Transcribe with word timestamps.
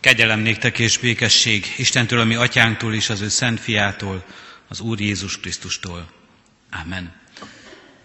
Kegyelem 0.00 0.40
néktek 0.40 0.78
és 0.78 0.98
békesség 0.98 1.74
Istentől, 1.76 2.20
ami 2.20 2.34
atyánktól 2.34 2.94
és 2.94 3.08
az 3.10 3.20
ő 3.20 3.28
szent 3.28 3.60
fiától, 3.60 4.24
az 4.68 4.80
Úr 4.80 5.00
Jézus 5.00 5.40
Krisztustól. 5.40 6.10
Amen. 6.82 7.12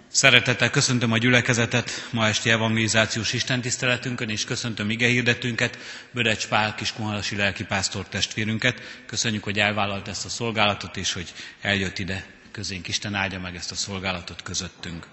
Szeretettel 0.07 0.69
köszöntöm 0.69 1.11
a 1.11 1.17
gyülekezetet 1.17 2.07
ma 2.11 2.27
esti 2.27 2.49
evangelizációs 2.49 3.33
istentiszteletünkön, 3.33 4.29
és 4.29 4.45
köszöntöm 4.45 4.89
ige 4.89 5.07
hirdetünket, 5.07 5.77
Bödecs 6.11 6.47
Pál 6.47 6.75
kiskunhalasi 6.75 7.35
lelkipásztor 7.35 8.07
testvérünket. 8.07 9.03
Köszönjük, 9.05 9.43
hogy 9.43 9.59
elvállalt 9.59 10.07
ezt 10.07 10.25
a 10.25 10.29
szolgálatot, 10.29 10.97
és 10.97 11.13
hogy 11.13 11.33
eljött 11.61 11.99
ide 11.99 12.25
közénk. 12.51 12.87
Isten 12.87 13.15
áldja 13.15 13.39
meg 13.39 13.55
ezt 13.55 13.71
a 13.71 13.75
szolgálatot 13.75 14.41
közöttünk. 14.41 15.07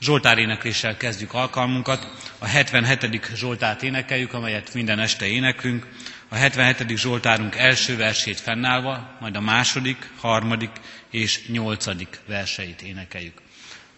Zsoltár 0.00 0.38
énekléssel 0.38 0.96
kezdjük 0.96 1.34
alkalmunkat. 1.34 2.06
A 2.38 2.46
77. 2.46 3.30
Zsoltárt 3.34 3.82
énekeljük, 3.82 4.32
amelyet 4.32 4.74
minden 4.74 4.98
este 4.98 5.26
éneklünk. 5.26 5.86
A 6.32 6.34
77. 6.34 6.96
Zsoltárunk 6.96 7.56
első 7.56 7.96
versét 7.96 8.40
fennállva, 8.40 9.16
majd 9.20 9.36
a 9.36 9.40
második, 9.40 10.10
harmadik 10.16 10.70
és 11.10 11.46
nyolcadik 11.46 12.20
verseit 12.26 12.82
énekeljük. 12.82 13.40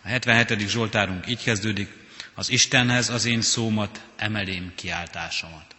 A 0.04 0.08
77. 0.08 0.68
Zsoltárunk 0.68 1.28
így 1.28 1.42
kezdődik, 1.42 1.88
az 2.34 2.50
Istenhez 2.50 3.08
az 3.08 3.24
én 3.24 3.40
szómat, 3.42 4.00
emelém 4.16 4.72
kiáltásomat. 4.74 5.73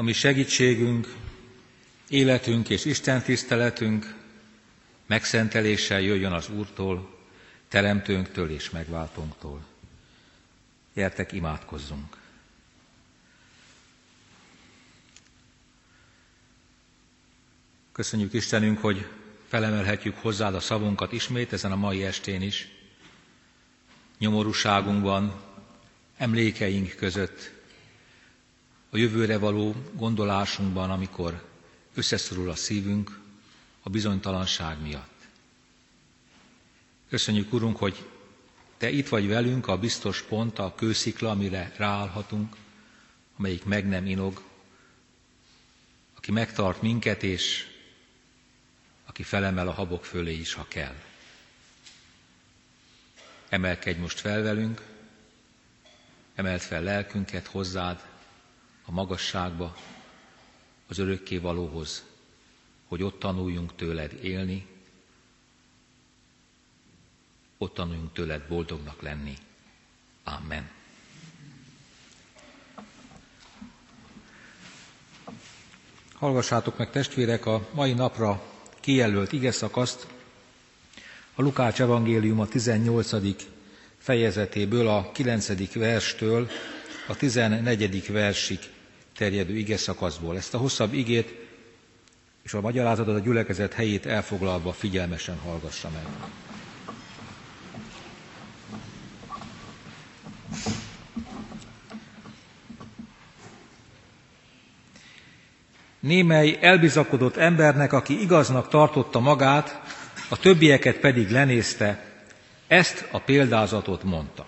Ami 0.00 0.12
segítségünk, 0.12 1.14
életünk 2.08 2.68
és 2.68 2.84
Isten 2.84 3.22
tiszteletünk 3.22 4.14
megszenteléssel 5.06 6.00
jöjjön 6.00 6.32
az 6.32 6.48
Úrtól, 6.48 7.18
Teremtőnktől 7.68 8.50
és 8.50 8.70
Megváltónktól. 8.70 9.64
Gyertek, 10.94 11.32
imádkozzunk! 11.32 12.16
Köszönjük 17.92 18.32
Istenünk, 18.32 18.78
hogy 18.78 19.06
felemelhetjük 19.48 20.16
hozzád 20.16 20.54
a 20.54 20.60
szavunkat 20.60 21.12
ismét 21.12 21.52
ezen 21.52 21.72
a 21.72 21.76
mai 21.76 22.04
estén 22.04 22.42
is. 22.42 22.68
Nyomorúságunkban, 24.18 25.40
emlékeink 26.16 26.94
között 26.96 27.59
a 28.90 28.96
jövőre 28.96 29.38
való 29.38 29.74
gondolásunkban, 29.92 30.90
amikor 30.90 31.44
összeszorul 31.94 32.50
a 32.50 32.54
szívünk 32.54 33.20
a 33.82 33.88
bizonytalanság 33.90 34.80
miatt. 34.82 35.18
Köszönjük, 37.08 37.52
Urunk, 37.52 37.76
hogy 37.76 38.04
Te 38.80 38.90
itt 38.90 39.08
vagy 39.08 39.28
velünk, 39.28 39.66
a 39.68 39.78
biztos 39.78 40.22
pont, 40.22 40.58
a 40.58 40.74
kőszikla, 40.74 41.30
amire 41.30 41.72
ráállhatunk, 41.76 42.56
amelyik 43.38 43.64
meg 43.64 43.88
nem 43.88 44.06
inog, 44.06 44.42
aki 46.16 46.32
megtart 46.32 46.82
minket, 46.82 47.22
és 47.22 47.66
aki 49.04 49.22
felemel 49.22 49.68
a 49.68 49.72
habok 49.72 50.04
fölé 50.04 50.32
is, 50.34 50.52
ha 50.52 50.64
kell. 50.68 50.94
emelkedj 53.48 53.98
most 54.00 54.20
fel 54.20 54.42
velünk, 54.42 54.82
emelt 56.34 56.62
fel 56.62 56.82
lelkünket 56.82 57.46
hozzád, 57.46 58.09
a 58.90 58.92
magasságba, 58.92 59.76
az 60.88 60.98
örökké 60.98 61.36
valóhoz, 61.38 62.04
hogy 62.88 63.02
ott 63.02 63.18
tanuljunk 63.18 63.74
tőled 63.74 64.24
élni, 64.24 64.66
ott 67.58 67.74
tanuljunk 67.74 68.12
tőled 68.12 68.42
boldognak 68.48 69.02
lenni. 69.02 69.34
Amen. 70.24 70.70
Hallgassátok 76.14 76.78
meg 76.78 76.90
testvérek 76.90 77.46
a 77.46 77.68
mai 77.74 77.92
napra 77.92 78.42
kijelölt 78.80 79.32
ige 79.32 79.50
szakaszt, 79.52 80.06
a 81.34 81.42
Lukács 81.42 81.80
evangélium 81.80 82.40
a 82.40 82.46
18. 82.48 83.46
fejezetéből, 83.98 84.88
a 84.88 85.10
9. 85.12 85.72
verstől 85.74 86.48
a 87.08 87.16
14. 87.16 88.12
versig 88.12 88.58
terjedő 89.20 89.56
ige 89.56 89.76
szakaszból. 89.76 90.36
Ezt 90.36 90.54
a 90.54 90.58
hosszabb 90.58 90.92
igét 90.92 91.34
és 92.42 92.54
a 92.54 92.60
magyarázatot 92.60 93.14
a 93.16 93.18
gyülekezet 93.18 93.72
helyét 93.72 94.06
elfoglalva 94.06 94.72
figyelmesen 94.72 95.38
hallgassa 95.38 95.90
meg. 95.90 96.02
Némely 106.00 106.58
elbizakodott 106.60 107.36
embernek, 107.36 107.92
aki 107.92 108.20
igaznak 108.20 108.68
tartotta 108.68 109.20
magát, 109.20 109.80
a 110.28 110.36
többieket 110.38 110.96
pedig 110.96 111.30
lenézte, 111.30 112.04
ezt 112.66 113.08
a 113.10 113.18
példázatot 113.18 114.02
mondta. 114.02 114.46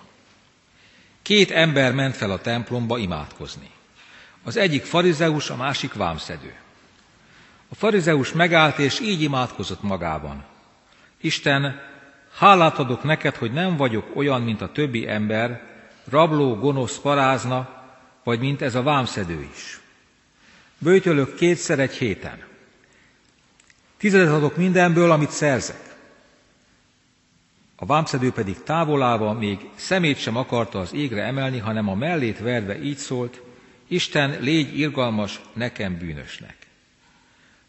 Két 1.22 1.50
ember 1.50 1.92
ment 1.94 2.16
fel 2.16 2.30
a 2.30 2.40
templomba 2.40 2.98
imádkozni. 2.98 3.70
Az 4.42 4.56
egyik 4.56 4.84
farizeus, 4.84 5.50
a 5.50 5.56
másik 5.56 5.92
vámszedő. 5.92 6.54
A 7.68 7.74
farizeus 7.74 8.32
megállt, 8.32 8.78
és 8.78 9.00
így 9.00 9.22
imádkozott 9.22 9.82
magában. 9.82 10.44
Isten, 11.20 11.80
hálát 12.38 12.78
adok 12.78 13.02
neked, 13.02 13.36
hogy 13.36 13.52
nem 13.52 13.76
vagyok 13.76 14.16
olyan, 14.16 14.42
mint 14.42 14.60
a 14.60 14.72
többi 14.72 15.08
ember, 15.08 15.62
rabló, 16.08 16.54
gonosz 16.56 16.98
parázna, 16.98 17.68
vagy 18.24 18.38
mint 18.38 18.62
ez 18.62 18.74
a 18.74 18.82
vámszedő 18.82 19.48
is. 19.52 19.80
Bőtölök 20.78 21.34
kétszer 21.34 21.78
egy 21.78 21.94
héten. 21.94 22.44
Tizedet 23.96 24.32
adok 24.32 24.56
mindenből, 24.56 25.10
amit 25.10 25.30
szerzek. 25.30 25.96
A 27.76 27.86
vámszedő 27.86 28.32
pedig 28.32 28.62
távolálva 28.62 29.32
még 29.32 29.70
szemét 29.74 30.18
sem 30.18 30.36
akarta 30.36 30.80
az 30.80 30.94
égre 30.94 31.22
emelni, 31.22 31.58
hanem 31.58 31.88
a 31.88 31.94
mellét 31.94 32.38
verve 32.38 32.82
így 32.82 32.96
szólt, 32.96 33.40
Isten, 33.92 34.40
légy 34.40 34.78
irgalmas 34.78 35.40
nekem 35.52 35.98
bűnösnek. 35.98 36.56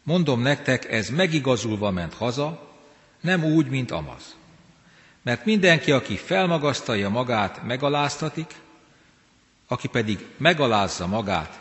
Mondom 0.02 0.40
nektek, 0.40 0.92
ez 0.92 1.08
megigazulva 1.08 1.90
ment 1.90 2.14
haza, 2.14 2.72
nem 3.20 3.44
úgy, 3.44 3.66
mint 3.66 3.90
Amaz. 3.90 4.36
Mert 5.22 5.44
mindenki, 5.44 5.92
aki 5.92 6.16
felmagasztalja 6.16 7.08
magát, 7.08 7.62
megaláztatik, 7.62 8.54
aki 9.66 9.88
pedig 9.88 10.26
megalázza 10.36 11.06
magát, 11.06 11.60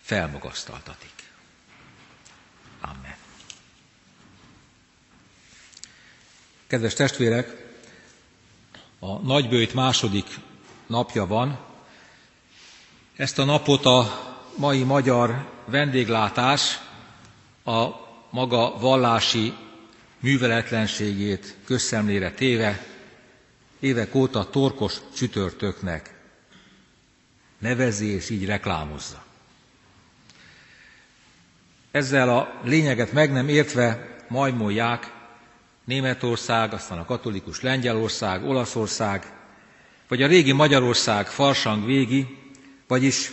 felmagasztaltatik. 0.00 1.14
Amen. 2.80 3.16
Kedves 6.66 6.94
testvérek, 6.94 7.74
a 8.98 9.18
nagybőjt 9.18 9.74
második 9.74 10.26
napja 10.86 11.26
van. 11.26 11.69
Ezt 13.20 13.38
a 13.38 13.44
napot 13.44 13.84
a 13.86 14.20
mai 14.56 14.82
magyar 14.82 15.46
vendéglátás 15.64 16.78
a 17.64 17.86
maga 18.30 18.78
vallási 18.78 19.54
műveletlenségét 20.20 21.56
közszemlére 21.64 22.30
téve 22.32 22.84
évek 23.80 24.14
óta 24.14 24.50
torkos 24.50 24.96
csütörtöknek 25.16 26.14
nevezi 27.58 28.06
és 28.06 28.30
így 28.30 28.44
reklámozza. 28.46 29.24
Ezzel 31.90 32.28
a 32.36 32.60
lényeget 32.64 33.12
meg 33.12 33.32
nem 33.32 33.48
értve 33.48 34.16
majmolják 34.28 35.12
Németország, 35.84 36.72
aztán 36.72 36.98
a 36.98 37.04
katolikus 37.04 37.60
Lengyelország, 37.60 38.44
Olaszország, 38.44 39.32
vagy 40.08 40.22
a 40.22 40.26
régi 40.26 40.52
Magyarország 40.52 41.26
farsang 41.26 41.84
végi, 41.84 42.38
vagyis 42.90 43.30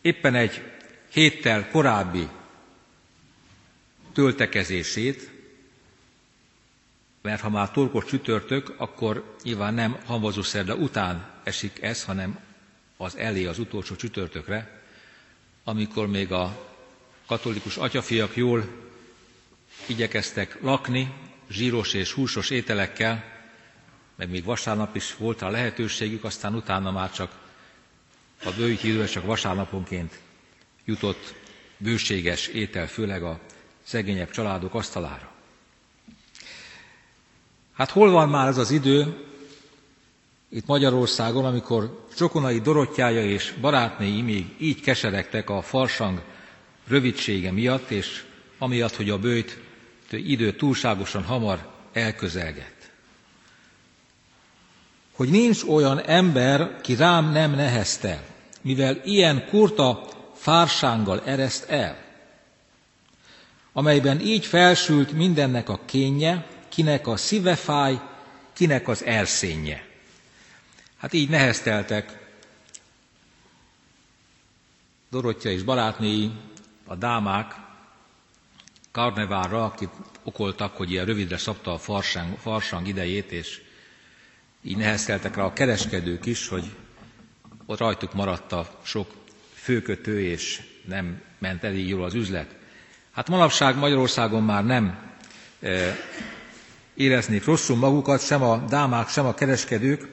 éppen 0.00 0.34
egy 0.34 0.62
héttel 1.12 1.70
korábbi 1.70 2.28
töltekezését, 4.12 5.30
mert 7.22 7.40
ha 7.40 7.48
már 7.50 7.70
torkos 7.70 8.04
csütörtök, 8.04 8.74
akkor 8.76 9.34
nyilván 9.42 9.74
nem 9.74 9.96
hamvazószerda 10.06 10.74
után 10.74 11.30
esik 11.44 11.82
ez, 11.82 12.04
hanem 12.04 12.38
az 12.96 13.16
elé 13.16 13.44
az 13.44 13.58
utolsó 13.58 13.94
csütörtökre, 13.96 14.82
amikor 15.64 16.08
még 16.08 16.32
a 16.32 16.70
katolikus 17.26 17.76
atyafiak 17.76 18.36
jól 18.36 18.64
igyekeztek 19.86 20.58
lakni, 20.62 21.12
zsíros 21.50 21.94
és 21.94 22.12
húsos 22.12 22.50
ételekkel, 22.50 23.24
meg 24.16 24.30
még 24.30 24.44
vasárnap 24.44 24.96
is 24.96 25.16
volt 25.16 25.42
a 25.42 25.48
lehetőségük, 25.50 26.24
aztán 26.24 26.54
utána 26.54 26.90
már 26.90 27.12
csak 27.12 27.46
a 28.44 28.50
időre 28.82 29.06
csak 29.06 29.24
vasárnaponként 29.24 30.18
jutott 30.84 31.34
bőséges 31.76 32.46
étel, 32.46 32.86
főleg 32.88 33.22
a 33.22 33.40
szegényebb 33.82 34.30
családok 34.30 34.74
asztalára. 34.74 35.32
Hát 37.72 37.90
hol 37.90 38.10
van 38.10 38.28
már 38.28 38.48
ez 38.48 38.58
az 38.58 38.70
idő, 38.70 39.26
itt 40.50 40.66
Magyarországon, 40.66 41.44
amikor 41.44 42.06
Csokonai 42.16 42.60
Dorottyája 42.60 43.24
és 43.24 43.54
barátnéi 43.60 44.22
még 44.22 44.54
így 44.58 44.80
keseregtek 44.80 45.50
a 45.50 45.62
farsang 45.62 46.22
rövidsége 46.86 47.50
miatt, 47.50 47.90
és 47.90 48.24
amiatt, 48.58 48.96
hogy 48.96 49.10
a 49.10 49.18
bőjt 49.18 49.60
idő 50.10 50.52
túlságosan 50.52 51.22
hamar 51.22 51.70
elközelgett. 51.92 52.77
Hogy 55.18 55.28
nincs 55.28 55.62
olyan 55.62 56.00
ember, 56.00 56.80
ki 56.80 56.94
rám 56.94 57.30
nem 57.32 57.50
nehezte, 57.50 58.22
mivel 58.62 59.00
ilyen 59.04 59.46
kurta 59.48 60.08
fársánggal 60.34 61.22
ereszt 61.24 61.64
el, 61.68 61.96
amelyben 63.72 64.20
így 64.20 64.46
felsült 64.46 65.12
mindennek 65.12 65.68
a 65.68 65.80
kénye, 65.84 66.46
kinek 66.68 67.06
a 67.06 67.16
szíve 67.16 67.54
fáj, 67.54 68.00
kinek 68.52 68.88
az 68.88 69.04
erszénye. 69.04 69.84
Hát 70.98 71.12
így 71.12 71.28
nehezteltek 71.28 72.30
Dorottya 75.10 75.50
és 75.50 75.62
barátnéi, 75.62 76.30
a 76.86 76.94
dámák 76.94 77.54
karnevárra, 78.92 79.64
akik 79.64 79.88
okoltak, 80.22 80.76
hogy 80.76 80.90
ilyen 80.90 81.04
rövidre 81.04 81.36
szabta 81.36 81.72
a 81.72 81.78
farsang, 81.78 82.38
farsang 82.38 82.86
idejét, 82.86 83.32
és 83.32 83.66
így 84.62 84.76
nehezteltek 84.76 85.36
rá 85.36 85.42
a 85.42 85.52
kereskedők 85.52 86.26
is, 86.26 86.48
hogy 86.48 86.64
ott 87.66 87.78
rajtuk 87.78 88.12
maradt 88.14 88.52
a 88.52 88.78
sok 88.82 89.14
főkötő, 89.54 90.20
és 90.20 90.62
nem 90.86 91.20
ment 91.38 91.64
elég 91.64 91.88
jól 91.88 92.04
az 92.04 92.14
üzlet. 92.14 92.54
Hát 93.12 93.28
manapság 93.28 93.76
Magyarországon 93.76 94.42
már 94.42 94.64
nem 94.64 94.98
e, 95.60 95.96
éreznék 96.94 97.44
rosszul 97.44 97.76
magukat, 97.76 98.24
sem 98.26 98.42
a 98.42 98.56
dámák, 98.68 99.08
sem 99.08 99.26
a 99.26 99.34
kereskedők, 99.34 100.08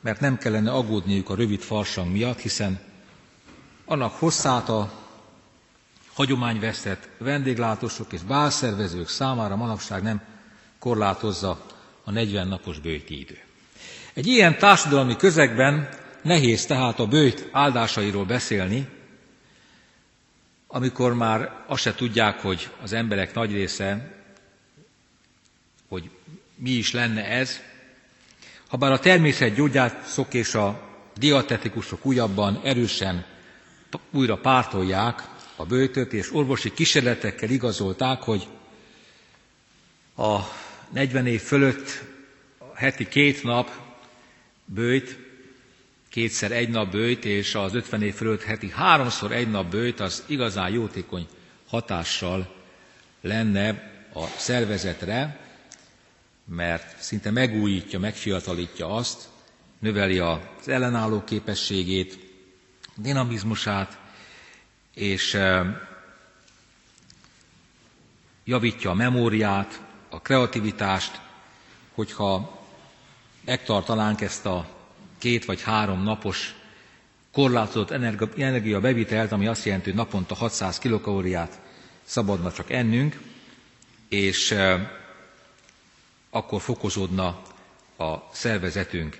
mert 0.00 0.20
nem 0.20 0.38
kellene 0.38 0.70
aggódniuk 0.72 1.30
a 1.30 1.34
rövid 1.34 1.60
farsang 1.60 2.12
miatt, 2.12 2.38
hiszen 2.40 2.80
annak 3.84 4.12
hosszát 4.12 4.68
a 4.68 4.92
hagyományvesztett 6.14 7.08
vendéglátósok 7.18 8.12
és 8.12 8.22
bálszervezők 8.22 9.08
számára 9.08 9.56
manapság 9.56 10.02
nem 10.02 10.20
korlátozza 10.78 11.66
a 12.04 12.10
40 12.10 12.48
napos 12.48 12.78
bőjti 12.78 13.20
idő. 13.20 13.45
Egy 14.16 14.26
ilyen 14.26 14.58
társadalmi 14.58 15.16
közegben 15.16 15.88
nehéz 16.22 16.66
tehát 16.66 16.98
a 16.98 17.06
bőjt 17.06 17.48
áldásairól 17.52 18.24
beszélni, 18.24 18.88
amikor 20.66 21.14
már 21.14 21.64
azt 21.66 21.82
se 21.82 21.94
tudják, 21.94 22.40
hogy 22.40 22.70
az 22.82 22.92
emberek 22.92 23.34
nagy 23.34 23.52
része, 23.52 24.14
hogy 25.88 26.10
mi 26.54 26.70
is 26.70 26.92
lenne 26.92 27.24
ez, 27.24 27.60
habár 28.68 28.92
a 28.92 28.98
természetgyógyászok 28.98 30.34
és 30.34 30.54
a 30.54 30.80
diatetikusok 31.16 32.06
újabban 32.06 32.60
erősen 32.64 33.24
újra 34.10 34.36
pártolják 34.36 35.22
a 35.56 35.64
bőtöt, 35.66 36.12
és 36.12 36.34
orvosi 36.34 36.72
kísérletekkel 36.72 37.50
igazolták, 37.50 38.20
hogy 38.22 38.46
a 40.16 40.38
40 40.92 41.26
év 41.26 41.40
fölött 41.40 42.02
heti 42.74 43.08
két 43.08 43.42
nap 43.42 43.84
bőjt, 44.66 45.18
kétszer 46.08 46.52
egy 46.52 46.68
nap 46.68 46.90
bőjt, 46.90 47.24
és 47.24 47.54
az 47.54 47.74
50 47.74 48.02
év 48.02 48.14
fölött 48.14 48.42
heti 48.42 48.70
háromszor 48.70 49.32
egy 49.32 49.50
nap 49.50 49.70
bőjt, 49.70 50.00
az 50.00 50.24
igazán 50.26 50.70
jótékony 50.70 51.26
hatással 51.68 52.54
lenne 53.20 53.68
a 54.14 54.26
szervezetre, 54.26 55.40
mert 56.44 57.02
szinte 57.02 57.30
megújítja, 57.30 57.98
megfiatalítja 57.98 58.88
azt, 58.94 59.28
növeli 59.78 60.18
az 60.18 60.38
ellenálló 60.68 61.24
képességét, 61.24 62.18
dinamizmusát, 62.94 63.98
és 64.94 65.38
javítja 68.44 68.90
a 68.90 68.94
memóriát, 68.94 69.80
a 70.10 70.20
kreativitást, 70.20 71.20
hogyha 71.94 72.55
megtartanánk 73.46 74.20
ezt 74.20 74.46
a 74.46 74.68
két 75.18 75.44
vagy 75.44 75.62
három 75.62 76.02
napos 76.02 76.54
korlátozott 77.32 77.90
energia 78.36 78.80
bevitelt, 78.80 79.32
ami 79.32 79.46
azt 79.46 79.64
jelenti, 79.64 79.84
hogy 79.88 79.98
naponta 79.98 80.34
600 80.34 80.78
kilokalóriát 80.78 81.60
szabadna 82.04 82.52
csak 82.52 82.70
ennünk, 82.70 83.20
és 84.08 84.54
akkor 86.30 86.60
fokozódna 86.60 87.42
a 87.98 88.14
szervezetünk 88.32 89.18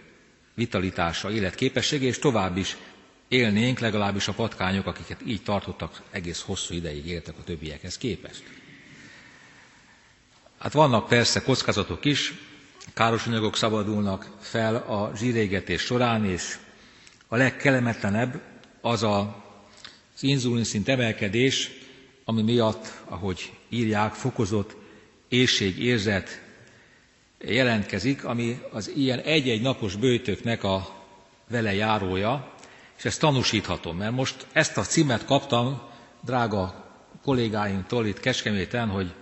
vitalitása, 0.54 1.30
életképessége, 1.30 2.06
és 2.06 2.18
tovább 2.18 2.56
is 2.56 2.76
élnénk, 3.28 3.78
legalábbis 3.78 4.28
a 4.28 4.33
patkányok, 4.33 4.87
akiket 4.87 5.21
így 5.26 5.42
tartottak, 5.42 6.02
egész 6.11 6.40
hosszú 6.42 6.75
ideig 6.75 7.06
éltek 7.06 7.35
a 7.38 7.45
többiekhez 7.45 7.99
képest. 7.99 8.42
Hát 10.59 10.73
vannak 10.73 11.09
persze 11.09 11.42
kockázatok 11.42 12.04
is, 12.04 12.33
káros 12.95 13.26
anyagok 13.26 13.57
szabadulnak 13.57 14.31
fel 14.40 14.76
a 14.76 15.12
zsírégetés 15.16 15.81
során, 15.81 16.25
és 16.25 16.59
a 17.28 17.37
legkelemetlenebb 17.37 18.40
az 18.81 19.02
a, 19.02 19.19
az 20.14 20.23
inzulinszint 20.23 20.88
emelkedés, 20.88 21.71
ami 22.25 22.43
miatt, 22.43 22.93
ahogy 23.05 23.52
írják, 23.69 24.12
fokozott 24.12 24.76
éjségérzet 25.28 26.43
jelentkezik, 27.40 28.25
ami 28.25 28.61
az 28.73 28.90
ilyen 28.97 29.19
egy-egy 29.19 29.61
napos 29.62 29.97
bőtöknek 29.97 30.64
a 30.64 31.05
vele 31.49 31.75
járója, 31.75 32.52
és 32.99 33.05
ezt 33.05 33.21
tanúsíthatom, 33.21 33.97
mert 33.97 34.12
most 34.12 34.47
ezt 34.52 34.76
a 34.76 34.83
címet 34.83 35.25
kaptam 35.25 35.83
drága 36.21 36.85
kollégáimtól 37.23 38.07
itt 38.07 38.21
Kecskeméten, 38.21 38.88
hogy 38.88 39.12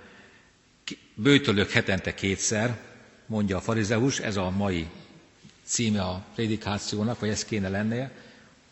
bőtölök 1.15 1.71
hetente 1.71 2.15
kétszer, 2.15 2.79
mondja 3.27 3.57
a 3.57 3.61
farizeus, 3.61 4.19
ez 4.21 4.37
a 4.37 4.51
mai 4.51 4.87
címe 5.65 6.01
a 6.03 6.25
prédikációnak, 6.35 7.21
vagy 7.21 7.29
ez 7.29 7.45
kéne 7.45 7.69
lennie, 7.69 8.11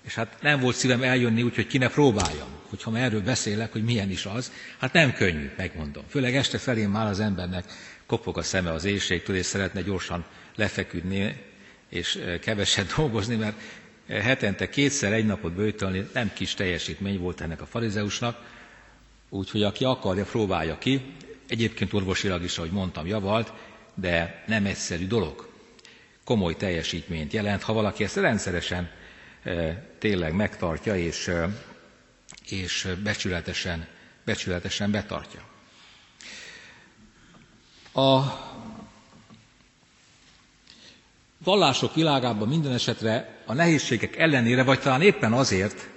és 0.02 0.14
hát 0.14 0.36
nem 0.40 0.60
volt 0.60 0.76
szívem 0.76 1.02
eljönni, 1.02 1.42
úgyhogy 1.42 1.66
ki 1.66 1.78
ne 1.78 1.88
próbáljam, 1.88 2.48
hogyha 2.68 2.90
már 2.90 3.02
erről 3.02 3.22
beszélek, 3.22 3.72
hogy 3.72 3.84
milyen 3.84 4.10
is 4.10 4.26
az. 4.26 4.52
Hát 4.78 4.92
nem 4.92 5.12
könnyű, 5.12 5.50
megmondom. 5.56 6.04
Főleg 6.08 6.36
este 6.36 6.58
felé 6.58 6.86
már 6.86 7.06
az 7.06 7.20
embernek 7.20 7.64
kopog 8.06 8.38
a 8.38 8.42
szeme 8.42 8.72
az 8.72 8.84
éjségtől, 8.84 9.36
és 9.36 9.46
szeretne 9.46 9.80
gyorsan 9.82 10.24
lefeküdni, 10.56 11.36
és 11.88 12.14
eh, 12.16 12.38
keveset 12.38 12.92
dolgozni, 12.96 13.34
mert 13.36 13.56
eh, 14.06 14.22
hetente 14.22 14.68
kétszer 14.68 15.12
egy 15.12 15.26
napot 15.26 15.52
bőtölni 15.52 16.08
nem 16.12 16.30
kis 16.32 16.54
teljesítmény 16.54 17.18
volt 17.18 17.40
ennek 17.40 17.60
a 17.60 17.66
farizeusnak, 17.66 18.38
úgyhogy 19.28 19.62
aki 19.62 19.84
akarja, 19.84 20.24
próbálja 20.24 20.78
ki. 20.78 21.00
Egyébként 21.48 21.92
orvosilag 21.92 22.42
is, 22.42 22.58
ahogy 22.58 22.70
mondtam, 22.70 23.06
javalt, 23.06 23.52
de 23.94 24.42
nem 24.46 24.66
egyszerű 24.66 25.06
dolog. 25.06 25.48
Komoly 26.24 26.56
teljesítményt 26.56 27.32
jelent, 27.32 27.62
ha 27.62 27.72
valaki 27.72 28.04
ezt 28.04 28.16
rendszeresen 28.16 28.90
tényleg 29.98 30.34
megtartja 30.34 30.96
és, 30.96 31.30
és 32.48 32.88
becsületesen, 33.02 33.86
becsületesen 34.24 34.90
betartja. 34.90 35.40
A 37.94 38.20
vallások 41.44 41.94
világában 41.94 42.48
minden 42.48 42.72
esetre 42.72 43.42
a 43.46 43.52
nehézségek 43.54 44.16
ellenére, 44.16 44.62
vagy 44.62 44.80
talán 44.80 45.02
éppen 45.02 45.32
azért 45.32 45.88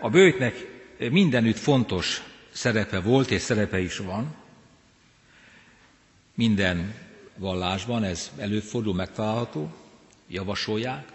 a 0.00 0.08
bőjtnek 0.10 0.54
mindenütt 0.98 1.58
fontos 1.58 2.22
szerepe 2.52 3.00
volt 3.00 3.30
és 3.30 3.40
szerepe 3.42 3.80
is 3.80 3.96
van, 3.96 4.34
minden 6.34 6.94
vallásban 7.36 8.04
ez 8.04 8.30
előfordul, 8.38 8.94
megtalálható, 8.94 9.72
javasolják. 10.28 11.08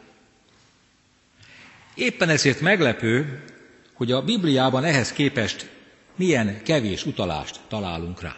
Éppen 1.95 2.29
ezért 2.29 2.61
meglepő, 2.61 3.43
hogy 3.93 4.11
a 4.11 4.23
Bibliában 4.23 4.83
ehhez 4.83 5.11
képest 5.11 5.69
milyen 6.15 6.63
kevés 6.63 7.05
utalást 7.05 7.59
találunk 7.67 8.21
rá. 8.21 8.35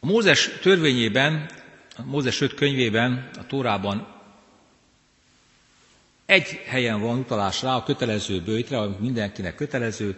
A 0.00 0.06
Mózes 0.06 0.48
törvényében, 0.60 1.50
a 1.96 2.02
Mózes 2.04 2.40
5 2.40 2.54
könyvében, 2.54 3.30
a 3.38 3.46
Tórában 3.46 4.18
egy 6.26 6.48
helyen 6.66 7.00
van 7.00 7.18
utalás 7.18 7.62
rá 7.62 7.74
a 7.74 7.82
kötelező 7.82 8.40
bőjtre, 8.42 8.78
ami 8.78 8.96
mindenkinek 8.98 9.54
kötelező, 9.54 10.16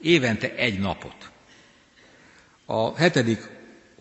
évente 0.00 0.54
egy 0.54 0.78
napot 0.78 1.32
a 2.64 2.96
hetedik 2.96 3.48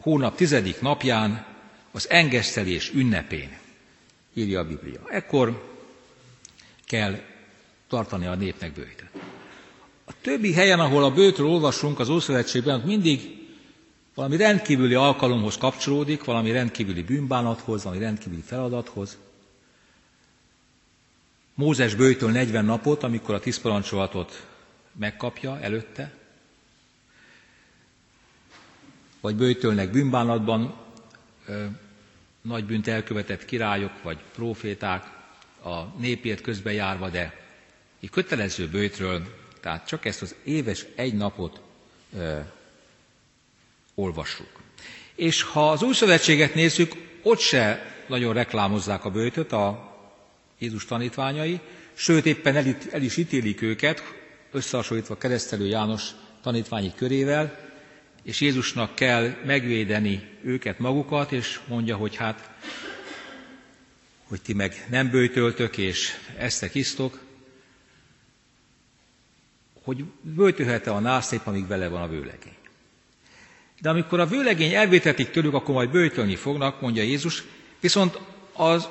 hónap 0.02 0.36
tizedik 0.36 0.82
napján 0.82 1.46
az 1.92 2.10
engesztelés 2.10 2.92
ünnepén, 2.94 3.58
írja 4.34 4.60
a 4.60 4.66
Biblia. 4.68 5.00
Ekkor 5.10 5.72
kell 6.86 7.20
tartani 7.88 8.26
a 8.26 8.36
népnek 8.36 8.72
bőjtet. 8.74 9.10
A 10.06 10.12
többi 10.22 10.54
helyen, 10.54 10.80
ahol 10.80 11.04
a 11.04 11.12
bőtről 11.12 11.48
olvasunk 11.48 12.00
az 12.00 12.10
Ószövetségben, 12.10 12.80
mindig 12.80 13.42
valami 14.16 14.38
rendkívüli 14.38 14.94
alkalomhoz 14.94 15.58
kapcsolódik, 15.58 16.24
valami 16.24 16.52
rendkívüli 16.52 17.04
bűnbánathoz, 17.04 17.84
valami 17.84 18.02
rendkívüli 18.02 18.42
feladathoz. 18.42 19.18
Mózes 21.56 21.96
bőjtől 21.96 22.32
40 22.32 22.66
napot, 22.66 23.04
amikor 23.04 23.36
a 23.36 23.40
tíz 23.40 23.60
parancsolatot 23.62 24.46
megkapja 25.00 25.60
előtte, 25.60 26.12
vagy 29.24 29.36
bőjtölnek 29.36 29.92
bűnbánatban 29.92 30.74
nagy 32.42 32.66
bűnt 32.66 32.88
elkövetett 32.88 33.46
királyok 33.46 34.02
vagy 34.02 34.18
proféták 34.36 35.04
a 35.64 35.82
népért 36.00 36.42
közbejárva, 36.42 37.10
de 37.10 37.40
egy 38.02 38.10
kötelező 38.10 38.68
bőjtről, 38.68 39.22
tehát 39.62 39.88
csak 39.88 40.06
ezt 40.06 40.22
az 40.22 40.36
éves 40.44 40.86
egy 40.96 41.14
napot 41.14 41.62
ö, 42.18 42.40
olvassuk. 43.96 44.62
És 45.16 45.42
ha 45.42 45.72
az 45.72 45.82
új 45.84 45.94
szövetséget 45.94 46.54
nézzük, 46.54 46.92
ott 47.22 47.40
se 47.40 47.94
nagyon 48.08 48.34
reklámozzák 48.34 49.06
a 49.06 49.12
bőjtöt 49.12 49.52
a 49.52 49.96
Jézus 50.60 50.86
tanítványai, 50.86 51.60
sőt 51.94 52.26
éppen 52.26 52.56
el, 52.56 52.76
el 52.92 53.02
is 53.02 53.18
ítélik 53.18 53.62
őket, 53.62 54.04
összehasonlítva 54.52 55.18
keresztelő 55.18 55.66
János 55.68 56.10
tanítványi 56.42 56.94
körével, 56.96 57.72
és 58.24 58.42
Jézusnak 58.42 58.96
kell 58.96 59.36
megvédeni 59.46 60.30
őket 60.44 60.80
magukat, 60.80 61.32
és 61.32 61.60
mondja, 61.68 61.96
hogy 61.96 62.16
hát, 62.16 62.50
hogy 64.28 64.42
ti 64.42 64.54
meg 64.54 64.86
nem 64.90 65.10
bőtöltök, 65.10 65.78
és 65.78 66.12
eztek, 66.38 66.76
isztok, 66.76 67.20
hogy 69.84 70.04
bőtölhet-e 70.22 70.94
a 70.94 71.00
nászép, 71.00 71.42
amíg 71.44 71.68
vele 71.68 71.88
van 71.88 72.02
a 72.02 72.08
vőlegény. 72.08 72.56
De 73.82 73.90
amikor 73.90 74.20
a 74.20 74.26
vőlegény 74.26 74.74
elvétetik 74.74 75.30
tőlük, 75.30 75.54
akkor 75.54 75.76
majd 75.76 75.90
bőtölni 75.90 76.36
fognak, 76.36 76.82
mondja 76.82 77.04
Jézus, 77.04 77.44
viszont 77.80 78.20
az 78.54 78.88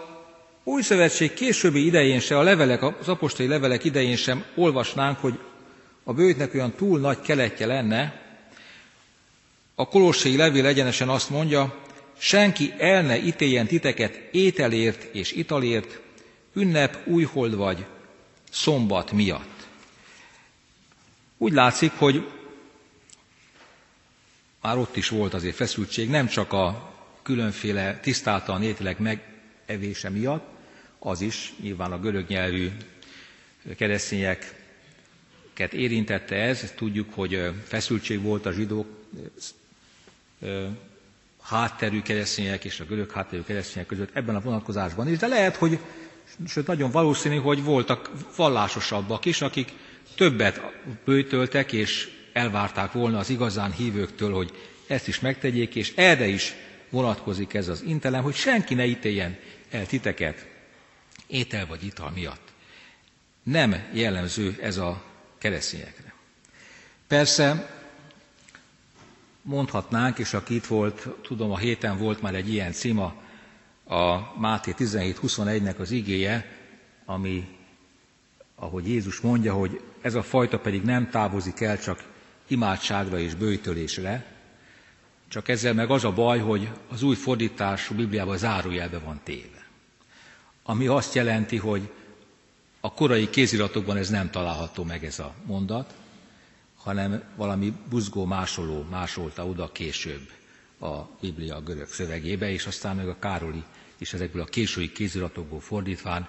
új 0.64 0.82
szövetség 0.82 1.34
későbbi 1.34 1.84
idején 1.84 2.20
se, 2.20 2.38
a 2.38 2.42
levelek, 2.42 2.82
az 2.82 3.08
apostoli 3.08 3.48
levelek 3.48 3.84
idején 3.84 4.16
sem 4.16 4.44
olvasnánk, 4.54 5.18
hogy 5.18 5.38
a 6.04 6.12
bőtnek 6.12 6.54
olyan 6.54 6.72
túl 6.74 7.00
nagy 7.00 7.20
keletje 7.20 7.66
lenne, 7.66 8.21
a 9.74 9.88
kolossai 9.88 10.36
levél 10.36 10.66
egyenesen 10.66 11.08
azt 11.08 11.30
mondja, 11.30 11.80
senki 12.18 12.72
el 12.78 13.02
ne 13.02 13.16
ítéljen 13.18 13.66
titeket 13.66 14.28
ételért 14.30 15.14
és 15.14 15.32
italért, 15.32 16.00
ünnep, 16.54 17.06
újhold 17.06 17.54
vagy 17.54 17.86
szombat 18.50 19.12
miatt. 19.12 19.66
Úgy 21.38 21.52
látszik, 21.52 21.92
hogy 21.92 22.26
már 24.62 24.76
ott 24.78 24.96
is 24.96 25.08
volt 25.08 25.34
azért 25.34 25.56
feszültség, 25.56 26.08
nem 26.10 26.26
csak 26.26 26.52
a 26.52 26.92
különféle 27.22 27.98
tisztáltan 28.00 28.62
ételek 28.62 28.98
megevése 28.98 30.08
miatt, 30.10 30.44
az 30.98 31.20
is 31.20 31.52
nyilván 31.60 31.92
a 31.92 32.00
görög 32.00 32.28
nyelvű 32.28 32.70
keresztényeket 33.76 35.72
érintette 35.72 36.34
ez, 36.36 36.72
tudjuk, 36.76 37.14
hogy 37.14 37.50
feszültség 37.66 38.22
volt 38.22 38.46
a 38.46 38.52
zsidók 38.52 38.86
hátterű 41.42 42.02
keresztények 42.02 42.64
és 42.64 42.80
a 42.80 42.84
görög 42.84 43.10
hátterű 43.10 43.42
keresztények 43.42 43.88
között 43.88 44.10
ebben 44.16 44.34
a 44.36 44.40
vonatkozásban 44.40 45.08
is, 45.08 45.18
de 45.18 45.26
lehet, 45.26 45.56
hogy 45.56 45.78
sőt 46.46 46.66
nagyon 46.66 46.90
valószínű, 46.90 47.36
hogy 47.36 47.62
voltak 47.64 48.10
vallásosabbak 48.36 49.24
is, 49.24 49.40
akik 49.40 49.72
többet 50.16 50.60
bőtöltek 51.04 51.72
és 51.72 52.10
elvárták 52.32 52.92
volna 52.92 53.18
az 53.18 53.30
igazán 53.30 53.72
hívőktől, 53.72 54.32
hogy 54.34 54.50
ezt 54.86 55.08
is 55.08 55.20
megtegyék, 55.20 55.74
és 55.74 55.92
erre 55.96 56.26
is 56.26 56.54
vonatkozik 56.90 57.54
ez 57.54 57.68
az 57.68 57.82
intelem, 57.82 58.22
hogy 58.22 58.34
senki 58.34 58.74
ne 58.74 58.84
ítéljen 58.86 59.36
el 59.70 59.86
titeket 59.86 60.46
étel 61.26 61.66
vagy 61.66 61.84
ital 61.84 62.10
miatt. 62.14 62.48
Nem 63.42 63.74
jellemző 63.92 64.58
ez 64.62 64.76
a 64.76 65.02
keresztényekre. 65.38 66.14
Persze 67.08 67.80
mondhatnánk, 69.42 70.18
és 70.18 70.34
aki 70.34 70.54
itt 70.54 70.66
volt, 70.66 71.08
tudom, 71.22 71.50
a 71.50 71.58
héten 71.58 71.98
volt 71.98 72.22
már 72.22 72.34
egy 72.34 72.52
ilyen 72.52 72.72
címa, 72.72 73.14
a 73.84 74.38
Máté 74.38 74.74
17.21-nek 74.78 75.76
az 75.76 75.90
igéje, 75.90 76.46
ami, 77.04 77.48
ahogy 78.54 78.88
Jézus 78.88 79.20
mondja, 79.20 79.54
hogy 79.54 79.80
ez 80.00 80.14
a 80.14 80.22
fajta 80.22 80.58
pedig 80.58 80.82
nem 80.82 81.10
távozik 81.10 81.60
el 81.60 81.78
csak 81.78 82.04
imádságra 82.46 83.18
és 83.18 83.34
bőjtölésre, 83.34 84.26
csak 85.28 85.48
ezzel 85.48 85.74
meg 85.74 85.90
az 85.90 86.04
a 86.04 86.12
baj, 86.12 86.38
hogy 86.38 86.70
az 86.88 87.02
új 87.02 87.14
fordítású 87.14 87.94
Bibliában 87.94 88.38
zárójelbe 88.38 88.98
van 88.98 89.20
téve. 89.24 89.66
Ami 90.62 90.86
azt 90.86 91.14
jelenti, 91.14 91.56
hogy 91.56 91.90
a 92.80 92.92
korai 92.92 93.30
kéziratokban 93.30 93.96
ez 93.96 94.08
nem 94.10 94.30
található 94.30 94.84
meg 94.84 95.04
ez 95.04 95.18
a 95.18 95.34
mondat, 95.46 95.94
hanem 96.82 97.22
valami 97.36 97.72
buzgó 97.88 98.24
másoló 98.24 98.86
másolta 98.90 99.46
oda 99.46 99.72
később 99.72 100.30
a 100.80 101.08
Biblia 101.20 101.60
görög 101.60 101.88
szövegébe, 101.88 102.50
és 102.50 102.66
aztán 102.66 102.96
meg 102.96 103.08
a 103.08 103.18
Károli 103.18 103.62
is 103.98 104.12
ezekből 104.12 104.42
a 104.42 104.46
késői 104.46 104.92
kéziratokból 104.92 105.60
fordítván 105.60 106.28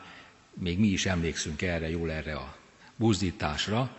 még 0.53 0.79
mi 0.79 0.87
is 0.87 1.05
emlékszünk 1.05 1.61
erre, 1.61 1.89
jól 1.89 2.11
erre 2.11 2.35
a 2.35 2.55
buzdításra, 2.95 3.95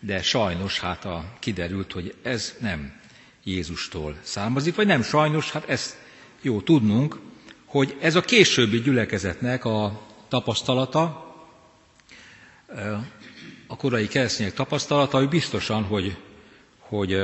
de 0.00 0.22
sajnos 0.22 0.80
hát 0.80 1.04
a, 1.04 1.24
kiderült, 1.38 1.92
hogy 1.92 2.14
ez 2.22 2.54
nem 2.60 3.00
Jézustól 3.44 4.16
származik, 4.22 4.74
vagy 4.74 4.86
nem 4.86 5.02
sajnos, 5.02 5.50
hát 5.50 5.68
ezt 5.68 5.96
jó 6.42 6.60
tudnunk, 6.60 7.18
hogy 7.64 7.96
ez 8.00 8.14
a 8.14 8.20
későbbi 8.20 8.80
gyülekezetnek 8.80 9.64
a 9.64 10.00
tapasztalata, 10.28 11.24
a 13.74 13.76
korai 13.76 14.08
keresztények 14.08 14.52
tapasztalata, 14.52 15.28
biztosan, 15.28 15.82
hogy, 15.82 16.16
hogy 16.78 17.16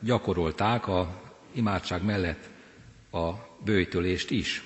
gyakorolták 0.00 0.88
a 0.88 1.20
imádság 1.52 2.02
mellett 2.04 2.48
a 3.12 3.30
bőjtölést 3.64 4.30
is. 4.30 4.62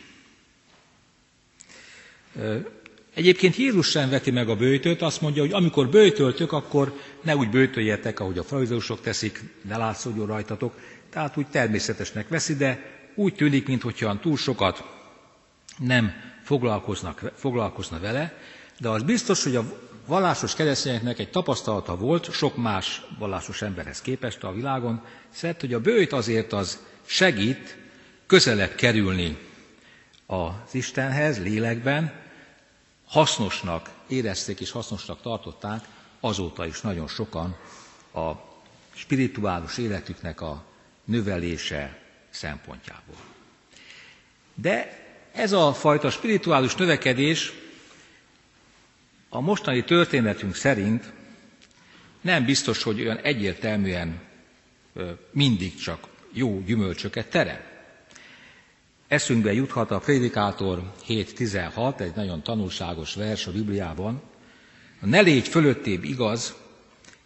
Egyébként 3.14 3.56
Jézus 3.56 3.90
sem 3.90 4.08
veti 4.10 4.30
meg 4.30 4.48
a 4.48 4.56
bőjtöt, 4.56 5.02
azt 5.02 5.20
mondja, 5.20 5.42
hogy 5.42 5.52
amikor 5.52 5.88
bőjtöltök, 5.88 6.52
akkor 6.52 6.92
ne 7.22 7.36
úgy 7.36 7.50
bőjtöljetek, 7.50 8.20
ahogy 8.20 8.38
a 8.38 8.42
farizeusok 8.42 9.00
teszik, 9.00 9.42
ne 9.62 9.76
látszódjon 9.76 10.26
rajtatok, 10.26 10.74
tehát 11.10 11.36
úgy 11.36 11.46
természetesnek 11.46 12.28
veszi, 12.28 12.54
de 12.56 12.84
úgy 13.14 13.34
tűnik, 13.34 13.66
mintha 13.66 14.18
túl 14.20 14.36
sokat 14.36 14.84
nem 15.78 16.12
foglalkoznak, 16.44 17.32
foglalkozna 17.36 17.98
vele, 18.00 18.38
de 18.80 18.88
az 18.88 19.02
biztos, 19.02 19.44
hogy 19.44 19.56
a 19.56 19.87
vallásos 20.08 20.54
keresztényeknek 20.54 21.18
egy 21.18 21.30
tapasztalata 21.30 21.96
volt, 21.96 22.32
sok 22.32 22.56
más 22.56 23.02
vallásos 23.18 23.62
emberhez 23.62 24.00
képest 24.00 24.42
a 24.42 24.52
világon, 24.52 25.02
szert, 25.30 25.60
hogy 25.60 25.74
a 25.74 25.80
bőjt 25.80 26.12
azért 26.12 26.52
az 26.52 26.78
segít 27.06 27.76
közelebb 28.26 28.74
kerülni 28.74 29.38
az 30.26 30.74
Istenhez 30.74 31.38
lélekben, 31.42 32.12
hasznosnak 33.06 33.90
érezték 34.06 34.60
és 34.60 34.70
hasznosnak 34.70 35.20
tartották 35.20 35.84
azóta 36.20 36.66
is 36.66 36.80
nagyon 36.80 37.08
sokan 37.08 37.56
a 38.14 38.30
spirituális 38.94 39.78
életüknek 39.78 40.40
a 40.40 40.64
növelése 41.04 41.98
szempontjából. 42.30 43.16
De 44.54 45.06
ez 45.32 45.52
a 45.52 45.72
fajta 45.72 46.10
spirituális 46.10 46.74
növekedés 46.74 47.52
a 49.28 49.40
mostani 49.40 49.84
történetünk 49.84 50.54
szerint 50.54 51.12
nem 52.20 52.44
biztos, 52.44 52.82
hogy 52.82 53.00
olyan 53.00 53.16
egyértelműen 53.18 54.20
mindig 55.30 55.74
csak 55.76 56.06
jó 56.32 56.60
gyümölcsöket 56.66 57.30
terem. 57.30 57.60
Eszünkbe 59.08 59.52
juthat 59.52 59.90
a 59.90 59.98
Prédikátor 59.98 60.92
7.16, 61.08 62.00
egy 62.00 62.14
nagyon 62.14 62.42
tanulságos 62.42 63.14
vers 63.14 63.46
a 63.46 63.52
Bibliában. 63.52 64.22
Ne 65.00 65.20
légy 65.20 65.48
fölöttébb 65.48 66.04
igaz, 66.04 66.54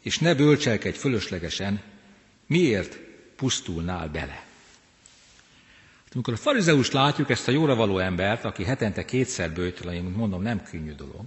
és 0.01 0.19
ne 0.19 0.35
bölcselkedj 0.35 0.99
fölöslegesen, 0.99 1.83
miért 2.47 2.99
pusztulnál 3.37 4.09
bele? 4.09 4.45
Amikor 6.15 6.33
a 6.35 6.37
farizeus 6.37 6.91
látjuk 6.91 7.31
ezt 7.31 7.49
a 7.49 7.53
jóra 7.53 7.75
való 7.75 7.99
embert, 7.99 8.45
aki 8.45 8.65
hetente 8.65 9.05
kétszer 9.05 9.53
én 9.93 10.03
mondom, 10.17 10.43
nem 10.43 10.63
könnyű 10.63 10.93
dolog, 10.95 11.25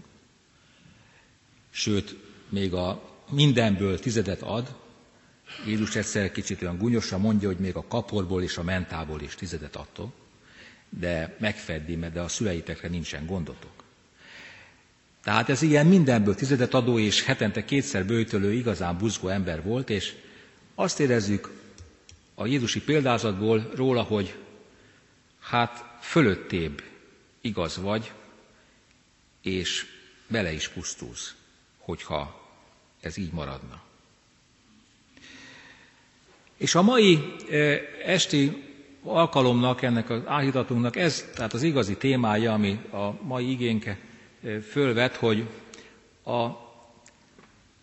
sőt, 1.75 2.15
még 2.49 2.73
a 2.73 3.09
mindenből 3.29 3.99
tizedet 3.99 4.41
ad, 4.41 4.75
Jézus 5.65 5.95
egyszer 5.95 6.31
kicsit 6.31 6.61
olyan 6.61 6.77
gunyosan 6.77 7.19
mondja, 7.19 7.47
hogy 7.47 7.57
még 7.57 7.75
a 7.75 7.87
kaporból 7.87 8.43
és 8.43 8.57
a 8.57 8.63
mentából 8.63 9.21
is 9.21 9.35
tizedet 9.35 9.75
adtok, 9.75 10.13
de 10.89 11.35
megfeddi, 11.39 11.95
mert 11.95 12.13
de 12.13 12.21
a 12.21 12.27
szüleitekre 12.27 12.87
nincsen 12.87 13.25
gondotok. 13.25 13.83
Tehát 15.23 15.49
ez 15.49 15.61
ilyen 15.61 15.85
mindenből 15.85 16.35
tizedet 16.35 16.73
adó 16.73 16.99
és 16.99 17.23
hetente 17.23 17.65
kétszer 17.65 18.05
bőtölő 18.05 18.53
igazán 18.53 18.97
buzgó 18.97 19.27
ember 19.27 19.63
volt, 19.63 19.89
és 19.89 20.13
azt 20.75 20.99
érezzük 20.99 21.51
a 22.35 22.45
Jézusi 22.45 22.81
példázatból 22.81 23.71
róla, 23.73 24.01
hogy 24.01 24.35
hát 25.39 25.97
fölöttébb 26.01 26.83
igaz 27.41 27.77
vagy, 27.77 28.11
és 29.41 29.85
bele 30.27 30.51
is 30.51 30.67
pusztulsz 30.67 31.35
hogyha 31.85 32.41
ez 33.01 33.17
így 33.17 33.31
maradna. 33.31 33.81
És 36.57 36.75
a 36.75 36.81
mai 36.81 37.35
esti 38.05 38.63
alkalomnak, 39.03 39.81
ennek 39.81 40.09
az 40.09 40.21
áhítatunknak 40.25 40.95
ez, 40.95 41.25
tehát 41.35 41.53
az 41.53 41.63
igazi 41.63 41.97
témája, 41.97 42.53
ami 42.53 42.79
a 42.91 43.23
mai 43.23 43.49
igénke 43.51 43.97
fölvet, 44.69 45.15
hogy 45.15 45.47
a 46.25 46.47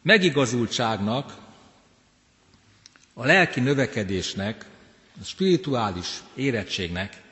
megigazultságnak, 0.03 1.37
a 3.15 3.25
lelki 3.27 3.61
növekedésnek, 3.61 4.67
a 5.21 5.25
spirituális 5.25 6.09
érettségnek 6.35 7.23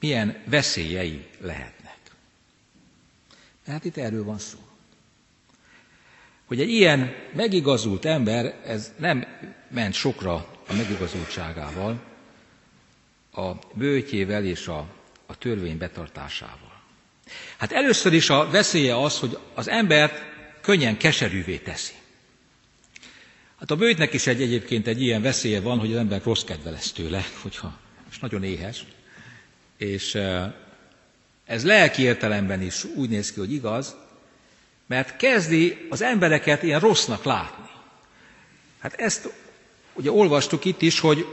milyen 0.00 0.42
veszélyei 0.46 1.26
lehetnek. 1.40 1.98
Tehát 3.64 3.84
itt 3.84 3.96
erről 3.96 4.24
van 4.24 4.38
szó 4.38 4.58
hogy 6.46 6.60
egy 6.60 6.70
ilyen 6.70 7.14
megigazult 7.32 8.04
ember, 8.04 8.54
ez 8.66 8.92
nem 8.98 9.26
ment 9.70 9.94
sokra 9.94 10.34
a 10.68 10.72
megigazultságával, 10.76 12.00
a 13.32 13.50
bőtjével 13.74 14.44
és 14.44 14.66
a, 14.66 14.86
a 15.26 15.38
törvény 15.38 15.78
betartásával. 15.78 16.82
Hát 17.56 17.72
először 17.72 18.12
is 18.12 18.30
a 18.30 18.50
veszélye 18.50 18.96
az, 19.02 19.18
hogy 19.18 19.38
az 19.54 19.68
embert 19.68 20.22
könnyen 20.60 20.96
keserűvé 20.96 21.56
teszi. 21.56 21.92
Hát 23.58 23.70
a 23.70 23.76
bőtnek 23.76 24.12
is 24.12 24.26
egy, 24.26 24.42
egyébként 24.42 24.86
egy 24.86 25.02
ilyen 25.02 25.22
veszélye 25.22 25.60
van, 25.60 25.78
hogy 25.78 25.92
az 25.92 25.98
ember 25.98 26.20
rossz 26.24 26.42
kedve 26.42 26.70
lesz 26.70 26.92
tőle, 26.92 27.24
hogyha 27.42 27.78
most 28.06 28.20
nagyon 28.20 28.42
éhes. 28.44 28.84
És 29.76 30.14
eh, 30.14 30.52
ez 31.44 31.64
lelki 31.64 32.02
értelemben 32.02 32.62
is 32.62 32.84
úgy 32.84 33.08
néz 33.08 33.32
ki, 33.32 33.38
hogy 33.38 33.52
igaz, 33.52 33.96
mert 34.86 35.16
kezdi 35.16 35.86
az 35.90 36.02
embereket 36.02 36.62
ilyen 36.62 36.80
rossznak 36.80 37.24
látni. 37.24 37.68
Hát 38.78 38.94
ezt 38.94 39.32
ugye 39.92 40.10
olvastuk 40.10 40.64
itt 40.64 40.82
is, 40.82 41.00
hogy, 41.00 41.26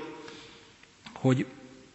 hogy 1.13 1.45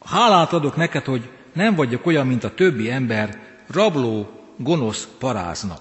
hálát 0.04 0.52
adok 0.52 0.76
neked, 0.76 1.04
hogy 1.04 1.28
nem 1.52 1.74
vagyok 1.74 2.06
olyan, 2.06 2.26
mint 2.26 2.44
a 2.44 2.54
többi 2.54 2.90
ember, 2.90 3.40
rabló, 3.66 4.30
gonosz 4.56 5.08
parázna. 5.18 5.80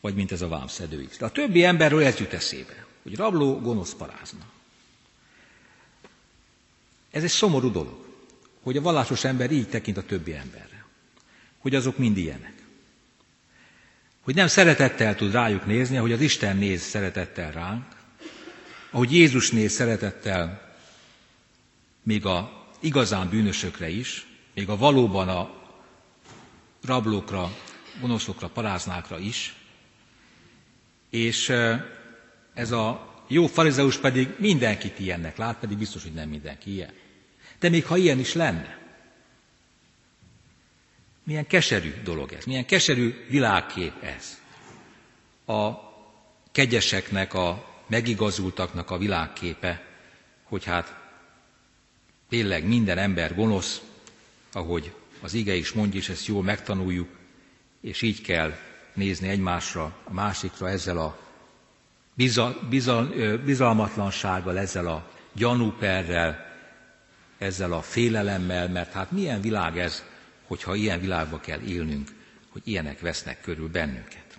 Vagy 0.00 0.14
mint 0.14 0.32
ez 0.32 0.42
a 0.42 0.48
vámszedő 0.48 1.02
is. 1.02 1.16
De 1.16 1.24
a 1.24 1.30
többi 1.30 1.64
emberről 1.64 2.04
ez 2.04 2.18
jut 2.18 2.32
eszébe, 2.32 2.86
hogy 3.02 3.16
rabló, 3.16 3.60
gonosz 3.60 3.94
parázna. 3.94 4.44
Ez 7.10 7.22
egy 7.22 7.30
szomorú 7.30 7.70
dolog, 7.70 8.04
hogy 8.62 8.76
a 8.76 8.82
vallásos 8.82 9.24
ember 9.24 9.50
így 9.50 9.68
tekint 9.68 9.96
a 9.96 10.02
többi 10.02 10.34
emberre. 10.34 10.84
Hogy 11.58 11.74
azok 11.74 11.98
mind 11.98 12.16
ilyenek 12.16 12.61
hogy 14.22 14.34
nem 14.34 14.46
szeretettel 14.46 15.14
tud 15.14 15.32
rájuk 15.32 15.66
nézni, 15.66 15.96
ahogy 15.96 16.12
az 16.12 16.20
Isten 16.20 16.56
néz 16.56 16.80
szeretettel 16.82 17.52
ránk, 17.52 17.84
ahogy 18.90 19.12
Jézus 19.12 19.50
néz 19.50 19.72
szeretettel 19.72 20.74
még 22.02 22.26
a 22.26 22.66
igazán 22.80 23.28
bűnösökre 23.28 23.88
is, 23.88 24.26
még 24.54 24.68
a 24.68 24.76
valóban 24.76 25.28
a 25.28 25.54
rablókra, 26.84 27.56
gonoszokra, 28.00 28.48
paráznákra 28.48 29.18
is, 29.18 29.54
és 31.10 31.52
ez 32.54 32.70
a 32.70 33.14
jó 33.28 33.46
farizeus 33.46 33.96
pedig 33.96 34.28
mindenkit 34.38 34.98
ilyennek 34.98 35.36
lát, 35.36 35.58
pedig 35.58 35.78
biztos, 35.78 36.02
hogy 36.02 36.12
nem 36.12 36.28
mindenki 36.28 36.72
ilyen. 36.72 36.92
De 37.58 37.68
még 37.68 37.86
ha 37.86 37.96
ilyen 37.96 38.18
is 38.18 38.34
lenne, 38.34 38.81
milyen 41.24 41.46
keserű 41.46 41.92
dolog 42.04 42.32
ez, 42.32 42.44
milyen 42.44 42.66
keserű 42.66 43.14
világkép 43.28 43.92
ez. 44.02 44.40
A 45.56 45.70
kegyeseknek, 46.52 47.34
a 47.34 47.66
megigazultaknak 47.86 48.90
a 48.90 48.98
világképe, 48.98 49.82
hogy 50.42 50.64
hát 50.64 50.96
tényleg 52.28 52.66
minden 52.66 52.98
ember 52.98 53.34
gonosz, 53.34 53.80
ahogy 54.52 54.92
az 55.20 55.34
ige 55.34 55.54
is 55.54 55.72
mondja, 55.72 56.00
és 56.00 56.08
ezt 56.08 56.26
jól 56.26 56.42
megtanuljuk, 56.42 57.08
és 57.80 58.02
így 58.02 58.20
kell 58.22 58.52
nézni 58.94 59.28
egymásra, 59.28 59.96
a 60.04 60.12
másikra 60.12 60.68
ezzel 60.68 60.98
a 60.98 61.18
bizal, 62.14 62.66
bizal, 62.68 63.06
bizalmatlansággal, 63.44 64.58
ezzel 64.58 64.86
a 64.86 65.10
gyanúperrel, 65.32 66.46
ezzel 67.38 67.72
a 67.72 67.82
félelemmel, 67.82 68.68
mert 68.68 68.92
hát 68.92 69.10
milyen 69.10 69.40
világ 69.40 69.78
ez, 69.78 70.04
hogyha 70.52 70.74
ilyen 70.74 71.00
világba 71.00 71.40
kell 71.40 71.60
élnünk, 71.60 72.08
hogy 72.52 72.62
ilyenek 72.64 73.00
vesznek 73.00 73.40
körül 73.40 73.68
bennünket. 73.68 74.38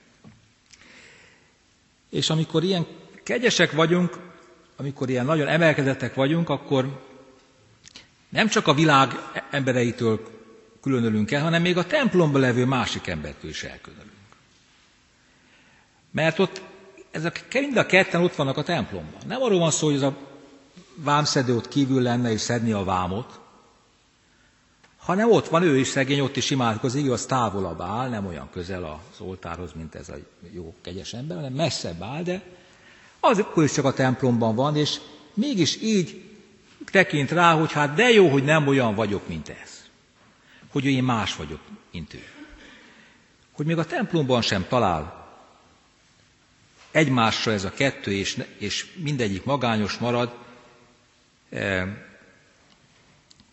És 2.09 2.29
amikor 2.29 2.63
ilyen 2.63 2.85
kegyesek 3.23 3.71
vagyunk, 3.71 4.17
amikor 4.75 5.09
ilyen 5.09 5.25
nagyon 5.25 5.47
emelkedettek 5.47 6.13
vagyunk, 6.13 6.49
akkor 6.49 7.03
nem 8.29 8.47
csak 8.47 8.67
a 8.67 8.73
világ 8.73 9.11
embereitől 9.51 10.27
különölünk 10.81 11.31
el, 11.31 11.41
hanem 11.41 11.61
még 11.61 11.77
a 11.77 11.85
templomban 11.85 12.41
levő 12.41 12.65
másik 12.65 13.07
embertől 13.07 13.49
is 13.49 13.63
elkülönülünk. 13.63 14.11
Mert 16.11 16.39
ott 16.39 16.61
ezek 17.11 17.47
mind 17.53 17.77
a 17.77 17.85
ketten 17.85 18.23
ott 18.23 18.35
vannak 18.35 18.57
a 18.57 18.63
templomban. 18.63 19.21
Nem 19.27 19.41
arról 19.41 19.59
van 19.59 19.71
szó, 19.71 19.85
hogy 19.87 19.95
ez 19.95 20.01
a 20.01 20.17
vámszedő 20.95 21.55
ott 21.55 21.67
kívül 21.67 22.01
lenne 22.01 22.31
és 22.31 22.41
szedni 22.41 22.71
a 22.71 22.83
vámot, 22.83 23.39
hanem 25.03 25.31
ott 25.31 25.47
van 25.47 25.63
ő 25.63 25.77
is 25.77 25.87
szegény, 25.87 26.19
ott 26.19 26.37
is 26.37 26.49
imádkozik, 26.49 27.11
az 27.11 27.25
távolabb 27.25 27.81
áll, 27.81 28.09
nem 28.09 28.25
olyan 28.25 28.49
közel 28.51 28.83
az 28.83 29.19
oltárhoz, 29.19 29.71
mint 29.75 29.95
ez 29.95 30.09
a 30.09 30.15
jó, 30.51 30.73
kegyes 30.81 31.13
ember, 31.13 31.37
hanem 31.37 31.53
messzebb 31.53 32.01
áll, 32.01 32.23
de 32.23 32.41
akkor 33.19 33.63
is 33.63 33.71
csak 33.71 33.85
a 33.85 33.93
templomban 33.93 34.55
van, 34.55 34.75
és 34.75 34.99
mégis 35.33 35.81
így 35.81 36.23
tekint 36.91 37.31
rá, 37.31 37.53
hogy 37.53 37.71
hát 37.71 37.93
de 37.93 38.09
jó, 38.09 38.29
hogy 38.29 38.43
nem 38.43 38.67
olyan 38.67 38.95
vagyok, 38.95 39.27
mint 39.27 39.49
ez. 39.49 39.83
Hogy 40.71 40.85
én 40.85 41.03
más 41.03 41.35
vagyok, 41.35 41.59
mint 41.91 42.13
ő. 42.13 42.23
Hogy 43.51 43.65
még 43.65 43.77
a 43.77 43.85
templomban 43.85 44.41
sem 44.41 44.65
talál 44.67 45.27
egymásra 46.91 47.51
ez 47.51 47.63
a 47.63 47.71
kettő, 47.71 48.11
és, 48.11 48.43
és 48.57 48.93
mindegyik 48.95 49.43
magányos 49.43 49.97
marad, 49.97 50.35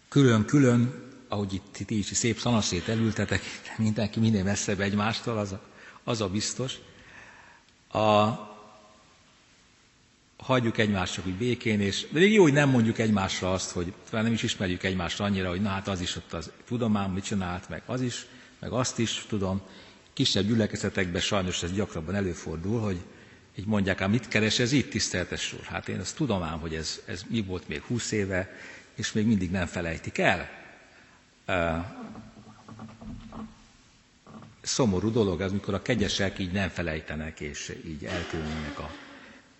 külön-külön, 0.09 1.10
ahogy 1.31 1.55
itt, 1.55 1.79
itt 1.79 1.91
így 1.91 2.05
szép 2.05 2.39
szanaszét 2.39 2.89
elültetek, 2.89 3.43
mindenki 3.77 4.21
minél 4.21 4.45
messzebb 4.45 4.81
egymástól, 4.81 5.39
az 5.39 5.53
a, 5.53 5.61
az 6.05 6.21
a 6.21 6.29
biztos. 6.29 6.75
A, 7.93 8.29
hagyjuk 10.37 10.79
egymást 10.79 11.13
csak 11.13 11.27
úgy 11.27 11.35
békén, 11.35 11.81
és 11.81 12.07
de 12.11 12.19
még 12.19 12.33
jó, 12.33 12.43
hogy 12.43 12.53
nem 12.53 12.69
mondjuk 12.69 12.99
egymásra 12.99 13.53
azt, 13.53 13.71
hogy 13.71 13.93
talán 14.09 14.25
nem 14.25 14.35
is 14.35 14.43
ismerjük 14.43 14.83
egymást 14.83 15.21
annyira, 15.21 15.49
hogy 15.49 15.61
na 15.61 15.69
hát 15.69 15.89
az 15.89 16.01
is 16.01 16.17
ott 16.17 16.33
az, 16.33 16.51
tudom 16.67 16.93
már, 16.93 17.09
mit 17.09 17.25
csinált, 17.25 17.69
meg 17.69 17.83
az 17.87 18.01
is, 18.01 18.27
meg 18.59 18.73
azt 18.73 18.99
is 18.99 19.25
tudom. 19.29 19.61
Kisebb 20.13 20.47
gyülekezetekben 20.47 21.21
sajnos 21.21 21.63
ez 21.63 21.73
gyakrabban 21.73 22.15
előfordul, 22.15 22.81
hogy 22.81 23.01
így 23.55 23.67
mondják, 23.67 24.01
ám 24.01 24.11
mit 24.11 24.29
keres 24.29 24.59
ez 24.59 24.73
itt, 24.73 24.91
tiszteltes 24.91 25.53
úr? 25.53 25.65
Hát 25.65 25.89
én 25.89 26.01
azt 26.01 26.17
tudom 26.17 26.43
ám, 26.43 26.61
hogy 26.61 26.75
ez, 26.75 27.01
ez 27.07 27.23
mi 27.29 27.43
volt 27.43 27.69
még 27.69 27.83
húsz 27.83 28.11
éve, 28.11 28.57
és 28.95 29.13
még 29.13 29.27
mindig 29.27 29.51
nem 29.51 29.67
felejtik 29.67 30.19
el. 30.19 30.60
Szomorú 34.61 35.11
dolog 35.11 35.41
az, 35.41 35.53
mikor 35.53 35.75
a 35.75 35.83
kegyesek 35.83 36.39
így 36.39 36.53
nem 36.53 36.69
felejtenek, 36.69 37.41
és 37.41 37.77
így 37.87 38.05
elkülönülnek 38.05 38.79
a 38.79 38.91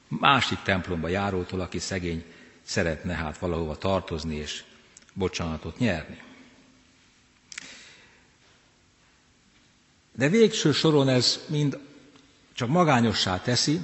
másik 0.09 0.59
templomba 0.63 1.09
járótól, 1.09 1.61
aki 1.61 1.79
szegény 1.79 2.25
szeretne 2.63 3.15
hát 3.15 3.39
valahova 3.39 3.77
tartozni 3.77 4.35
és 4.35 4.65
bocsánatot 5.13 5.79
nyerni. 5.79 6.23
De 10.13 10.29
végső 10.29 10.73
soron 10.73 11.09
ez 11.09 11.45
mind 11.49 11.79
csak 12.53 12.69
magányossá 12.69 13.41
teszi 13.41 13.81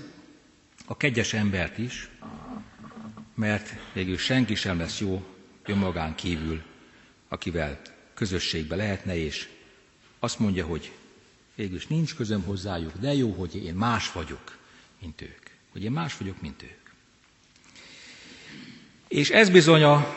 a 0.87 0.97
kegyes 0.97 1.33
embert 1.33 1.79
is, 1.79 2.09
mert 3.35 3.69
végül 3.93 4.19
senki 4.19 4.55
sem 4.55 4.79
lesz 4.79 5.01
jó 5.01 5.25
önmagán 5.65 6.15
kívül, 6.15 6.63
akivel 7.29 7.81
közösségbe 8.17 8.77
lehetne, 8.77 9.17
és 9.17 9.49
azt 10.19 10.39
mondja, 10.39 10.67
hogy 10.67 10.93
végül 11.55 11.81
nincs 11.89 12.15
közöm 12.15 12.43
hozzájuk, 12.43 12.93
de 13.01 13.15
jó, 13.15 13.31
hogy 13.31 13.65
én 13.65 13.75
más 13.75 14.13
vagyok, 14.13 14.59
mint 15.01 15.21
ők 15.21 15.47
hogy 15.77 15.85
én 15.85 15.93
más 15.93 16.17
vagyok, 16.17 16.41
mint 16.41 16.63
ők. 16.63 16.91
És 19.09 19.31
ez 19.31 19.51
bizony 19.51 19.83
a 19.83 20.15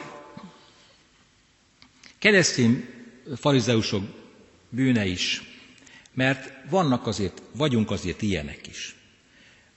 keresztény 2.18 2.90
farizeusok 3.36 4.04
bűne 4.70 5.06
is, 5.06 5.42
mert 6.14 6.70
vannak 6.70 7.08
azért, 7.08 7.42
vagyunk 7.52 7.92
azért 7.92 8.22
ilyenek 8.22 8.68
is. 8.68 8.96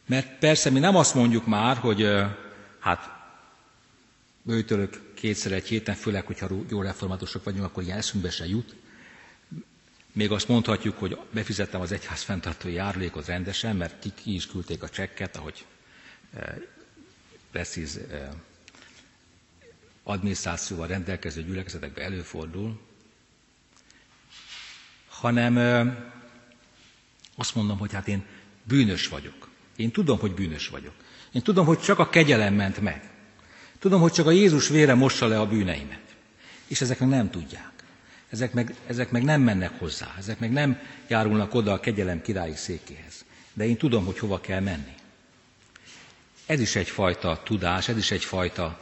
Mert 0.07 0.39
persze 0.39 0.71
mi 0.71 0.79
nem 0.79 0.97
azt 0.97 1.15
mondjuk 1.15 1.47
már, 1.47 1.77
hogy 1.77 2.09
hát 2.79 3.11
bőtölök 4.43 5.12
kétszer 5.23 5.53
egy 5.53 5.67
héten, 5.67 5.95
főleg, 5.95 6.27
hogyha 6.27 6.49
jó 6.69 6.83
reformátusok 6.83 7.45
vagyunk, 7.45 7.65
akkor 7.65 7.83
ilyen 7.83 7.99
eszünkbe 7.99 8.31
se 8.31 8.47
jut. 8.47 8.75
Még 10.13 10.31
azt 10.31 10.49
mondhatjuk, 10.49 10.99
hogy 10.99 11.19
befizettem 11.33 11.81
az 11.81 11.93
egyház 11.93 12.23
fenntartói 12.23 12.73
járulékot 12.73 13.27
rendesen, 13.27 13.77
mert 13.77 13.99
ki, 13.99 14.13
ki 14.23 14.35
is 14.35 14.47
küldték 14.47 14.83
a 14.83 14.89
csekket, 14.89 15.37
ahogy 15.37 15.65
eh, 16.35 16.55
precíz 17.51 17.97
eh, 17.97 18.29
adminisztrációval 20.03 20.87
rendelkező 20.87 21.43
gyülekezetekben 21.43 22.05
előfordul, 22.05 22.81
hanem 25.09 25.59
eh, 25.59 25.95
azt 27.37 27.55
mondom, 27.55 27.79
hogy 27.79 27.93
hát 27.93 28.09
én 28.09 28.25
bűnös 28.65 29.09
vagyok. 29.09 29.49
Én 29.77 29.91
tudom, 29.91 30.19
hogy 30.19 30.33
bűnös 30.35 30.69
vagyok. 30.69 30.95
Én 31.33 31.43
tudom, 31.43 31.67
hogy 31.67 31.79
csak 31.81 31.99
a 31.99 32.09
kegyelem 32.09 32.55
ment 32.55 32.81
meg. 32.81 33.12
Tudom, 33.83 34.01
hogy 34.01 34.13
csak 34.13 34.27
a 34.27 34.31
Jézus 34.31 34.69
vére 34.69 34.95
mossa 34.95 35.27
le 35.27 35.41
a 35.41 35.47
bűneimet. 35.47 36.15
És 36.67 36.81
ezek 36.81 36.99
meg 36.99 37.09
nem 37.09 37.31
tudják 37.31 37.73
ezek 38.33 38.53
meg, 38.53 38.75
ezek 38.87 39.11
meg 39.11 39.23
nem 39.23 39.41
mennek 39.41 39.79
hozzá, 39.79 40.15
ezek 40.19 40.39
meg 40.39 40.53
nem 40.53 40.81
járulnak 41.07 41.55
oda 41.55 41.73
a 41.73 41.81
kegyelem 41.81 42.23
királyi 42.23 42.55
székéhez. 42.55 43.25
De 43.53 43.67
én 43.67 43.77
tudom, 43.77 44.05
hogy 44.05 44.19
hova 44.19 44.41
kell 44.41 44.61
menni. 44.61 44.95
Ez 46.47 46.61
is 46.61 46.77
egyfajta 46.77 47.41
tudás, 47.45 47.89
ez 47.89 47.97
is 47.97 48.11
egyfajta 48.11 48.81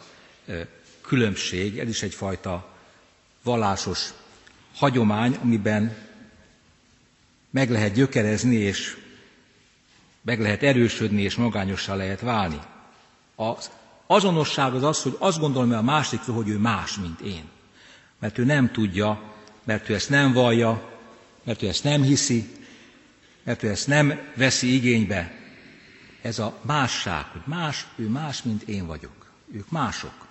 különbség, 1.01 1.79
ez 1.79 1.89
is 1.89 2.03
egyfajta 2.03 2.75
vallásos 3.43 4.13
hagyomány, 4.75 5.39
amiben 5.43 5.97
meg 7.51 7.71
lehet 7.71 7.93
gyökerezni, 7.93 8.57
és 8.57 8.97
meg 10.23 10.41
lehet 10.41 10.63
erősödni, 10.63 11.23
és 11.23 11.35
magányossá 11.35 11.95
lehet 11.95 12.21
válni. 12.21 12.61
Az 13.35 13.71
azonosság 14.11 14.75
az 14.75 14.83
az, 14.83 15.03
hogy 15.03 15.17
azt 15.19 15.39
gondolom 15.39 15.73
a 15.73 15.83
másikról, 15.83 16.37
hogy 16.37 16.49
ő 16.49 16.59
más, 16.59 16.97
mint 16.97 17.21
én. 17.21 17.45
Mert 18.19 18.39
ő 18.39 18.45
nem 18.45 18.73
tudja 18.73 19.31
mert 19.65 19.89
ő 19.89 19.95
ezt 19.95 20.09
nem 20.09 20.33
vallja, 20.33 20.99
mert 21.43 21.63
ő 21.63 21.69
ezt 21.69 21.85
nem 21.85 22.03
hiszi, 22.03 22.49
mert 23.43 23.63
ő 23.63 23.69
ezt 23.69 23.87
nem 23.87 24.21
veszi 24.35 24.75
igénybe. 24.75 25.35
Ez 26.23 26.39
a 26.39 26.59
másság, 26.63 27.25
hogy 27.25 27.43
más, 27.45 27.87
ő 27.97 28.09
más, 28.09 28.43
mint 28.43 28.63
én 28.63 28.87
vagyok. 28.87 29.31
Ők 29.53 29.71
mások. 29.71 30.27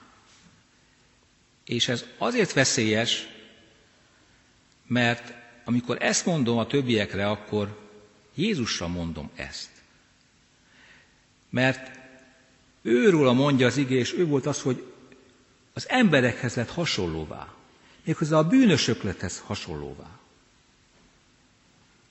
És 1.66 1.88
ez 1.88 2.06
azért 2.18 2.54
veszélyes, 2.54 3.28
mert 4.88 5.34
amikor 5.66 6.02
ezt 6.02 6.26
mondom 6.26 6.58
a 6.58 6.68
többiekre, 6.68 7.30
akkor 7.30 7.90
Jézusra 8.36 8.88
mondom 8.88 9.30
ezt. 9.36 9.70
Mert 11.50 11.99
őről 12.82 13.32
mondja 13.32 13.68
az 13.68 13.78
igé, 13.78 13.98
és 13.98 14.14
ő 14.14 14.26
volt 14.26 14.46
az, 14.46 14.62
hogy 14.62 14.84
az 15.74 15.90
emberekhez 15.90 16.56
lett 16.56 16.70
hasonlóvá 16.70 17.48
méghozzá 18.10 18.38
a 18.38 18.48
bűnösöklethez 18.48 19.44
hasonlóvá. 19.46 20.08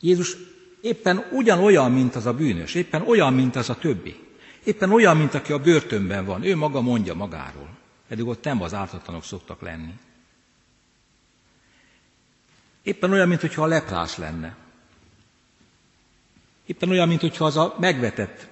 Jézus 0.00 0.36
éppen 0.80 1.26
ugyanolyan, 1.30 1.92
mint 1.92 2.14
az 2.14 2.26
a 2.26 2.34
bűnös, 2.34 2.74
éppen 2.74 3.02
olyan, 3.02 3.34
mint 3.34 3.56
az 3.56 3.70
a 3.70 3.78
többi. 3.78 4.26
Éppen 4.64 4.92
olyan, 4.92 5.16
mint 5.16 5.34
aki 5.34 5.52
a 5.52 5.58
börtönben 5.58 6.24
van. 6.24 6.44
Ő 6.44 6.56
maga 6.56 6.80
mondja 6.80 7.14
magáról. 7.14 7.68
Pedig 8.08 8.26
ott 8.26 8.44
nem 8.44 8.62
az 8.62 8.74
ártatlanok 8.74 9.24
szoktak 9.24 9.60
lenni. 9.60 9.92
Éppen 12.82 13.12
olyan, 13.12 13.28
mintha 13.28 13.62
a 13.62 13.66
leprás 13.66 14.16
lenne. 14.16 14.56
Éppen 16.66 16.88
olyan, 16.88 17.08
mintha 17.08 17.44
az 17.44 17.56
a 17.56 17.76
megvetett 17.78 18.48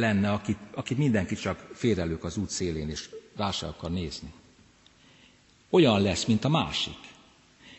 lenne, 0.00 0.30
akit, 0.30 0.58
akit 0.74 0.98
mindenki 0.98 1.34
csak 1.34 1.70
félrelők 1.74 2.24
az 2.24 2.36
út 2.36 2.50
szélén, 2.50 2.90
és 2.90 3.08
rá 3.36 3.50
se 3.50 3.66
akar 3.66 3.90
nézni. 3.90 4.32
Olyan 5.70 6.02
lesz, 6.02 6.24
mint 6.24 6.44
a 6.44 6.48
másik. 6.48 6.98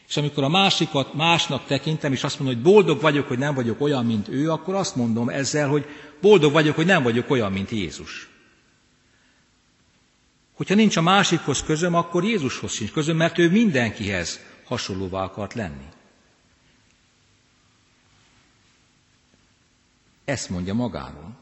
És 0.08 0.18
amikor 0.18 0.44
a 0.44 0.50
másikat 0.50 1.14
másnak 1.14 1.66
tekintem, 1.66 2.12
és 2.12 2.24
azt 2.24 2.40
mondom, 2.40 2.56
hogy 2.56 2.74
boldog 2.74 3.02
vagyok, 3.02 3.28
hogy 3.28 3.38
nem 3.38 3.54
vagyok 3.54 3.82
olyan, 3.82 4.06
mint 4.06 4.28
ő, 4.28 4.52
akkor 4.52 4.76
azt 4.76 4.96
mondom 4.96 5.30
ezzel, 5.30 5.70
hogy 5.70 5.86
boldog 6.22 6.52
vagyok, 6.52 6.76
hogy 6.76 6.86
nem 6.86 7.04
vagyok 7.04 7.30
olyan, 7.30 7.52
mint 7.52 7.70
Jézus. 7.70 8.30
Hogyha 10.54 10.76
nincs 10.76 10.98
a 10.98 11.02
másikhoz 11.02 11.64
közöm, 11.64 11.94
akkor 11.94 12.24
Jézushoz 12.24 12.72
sincs 12.72 12.92
közöm, 12.92 13.18
mert 13.18 13.38
ő 13.38 13.50
mindenkihez 13.50 14.40
hasonlóvá 14.66 15.24
akart 15.24 15.54
lenni. 15.54 15.86
Ezt 20.26 20.50
mondja 20.50 20.74
magáról. 20.74 21.36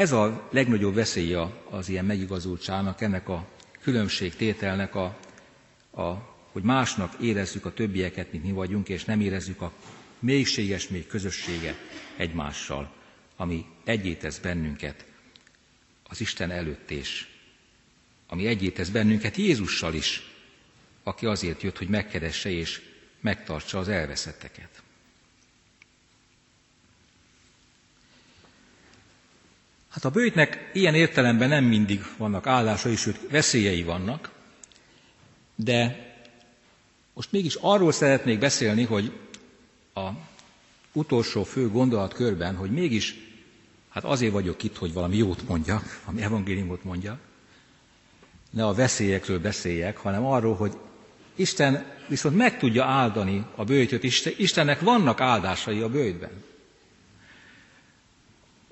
Ez 0.00 0.12
a 0.12 0.48
legnagyobb 0.50 0.94
veszélye 0.94 1.40
az 1.70 1.88
ilyen 1.88 2.04
megigazultságnak, 2.04 3.00
ennek 3.00 3.28
a 3.28 3.48
különbségtételnek, 3.80 4.94
a, 4.94 5.18
a, 5.90 6.10
hogy 6.52 6.62
másnak 6.62 7.12
érezzük 7.20 7.64
a 7.64 7.72
többieket, 7.74 8.32
mint 8.32 8.44
mi 8.44 8.52
vagyunk, 8.52 8.88
és 8.88 9.04
nem 9.04 9.20
érezzük 9.20 9.60
a 9.60 9.72
mélységes 10.18 10.88
még 10.88 11.06
közösséget 11.06 11.76
egymással, 12.16 12.92
ami 13.36 13.64
egyétesz 13.84 14.38
bennünket 14.38 15.04
az 16.08 16.20
Isten 16.20 16.50
előtt, 16.50 16.90
és 16.90 17.26
ami 18.26 18.46
egyétesz 18.46 18.88
bennünket 18.88 19.36
Jézussal 19.36 19.94
is, 19.94 20.22
aki 21.02 21.26
azért 21.26 21.62
jött, 21.62 21.78
hogy 21.78 21.88
megkeresse 21.88 22.50
és 22.50 22.80
megtartsa 23.20 23.78
az 23.78 23.88
elveszetteket. 23.88 24.82
Hát 29.90 30.04
a 30.04 30.10
bőjtnek 30.10 30.70
ilyen 30.72 30.94
értelemben 30.94 31.48
nem 31.48 31.64
mindig 31.64 32.04
vannak 32.16 32.46
állásai, 32.46 32.96
sőt 32.96 33.30
veszélyei 33.30 33.82
vannak, 33.82 34.30
de 35.54 36.08
most 37.14 37.32
mégis 37.32 37.54
arról 37.60 37.92
szeretnék 37.92 38.38
beszélni, 38.38 38.84
hogy 38.84 39.12
a 39.94 40.08
utolsó 40.92 41.44
fő 41.44 41.68
gondolatkörben, 41.68 42.56
hogy 42.56 42.70
mégis, 42.70 43.14
hát 43.88 44.04
azért 44.04 44.32
vagyok 44.32 44.62
itt, 44.62 44.76
hogy 44.76 44.92
valami 44.92 45.16
jót 45.16 45.48
mondjak, 45.48 46.00
ami 46.04 46.22
evangéliumot 46.22 46.84
mondja, 46.84 47.18
ne 48.50 48.66
a 48.66 48.74
veszélyekről 48.74 49.40
beszéljek, 49.40 49.96
hanem 49.96 50.24
arról, 50.24 50.54
hogy 50.54 50.72
Isten 51.34 51.84
viszont 52.08 52.36
meg 52.36 52.58
tudja 52.58 52.84
áldani 52.84 53.44
a 53.54 53.64
bőjtöt, 53.64 54.02
Istennek 54.38 54.80
vannak 54.80 55.20
áldásai 55.20 55.80
a 55.80 55.88
bőjtben. 55.88 56.30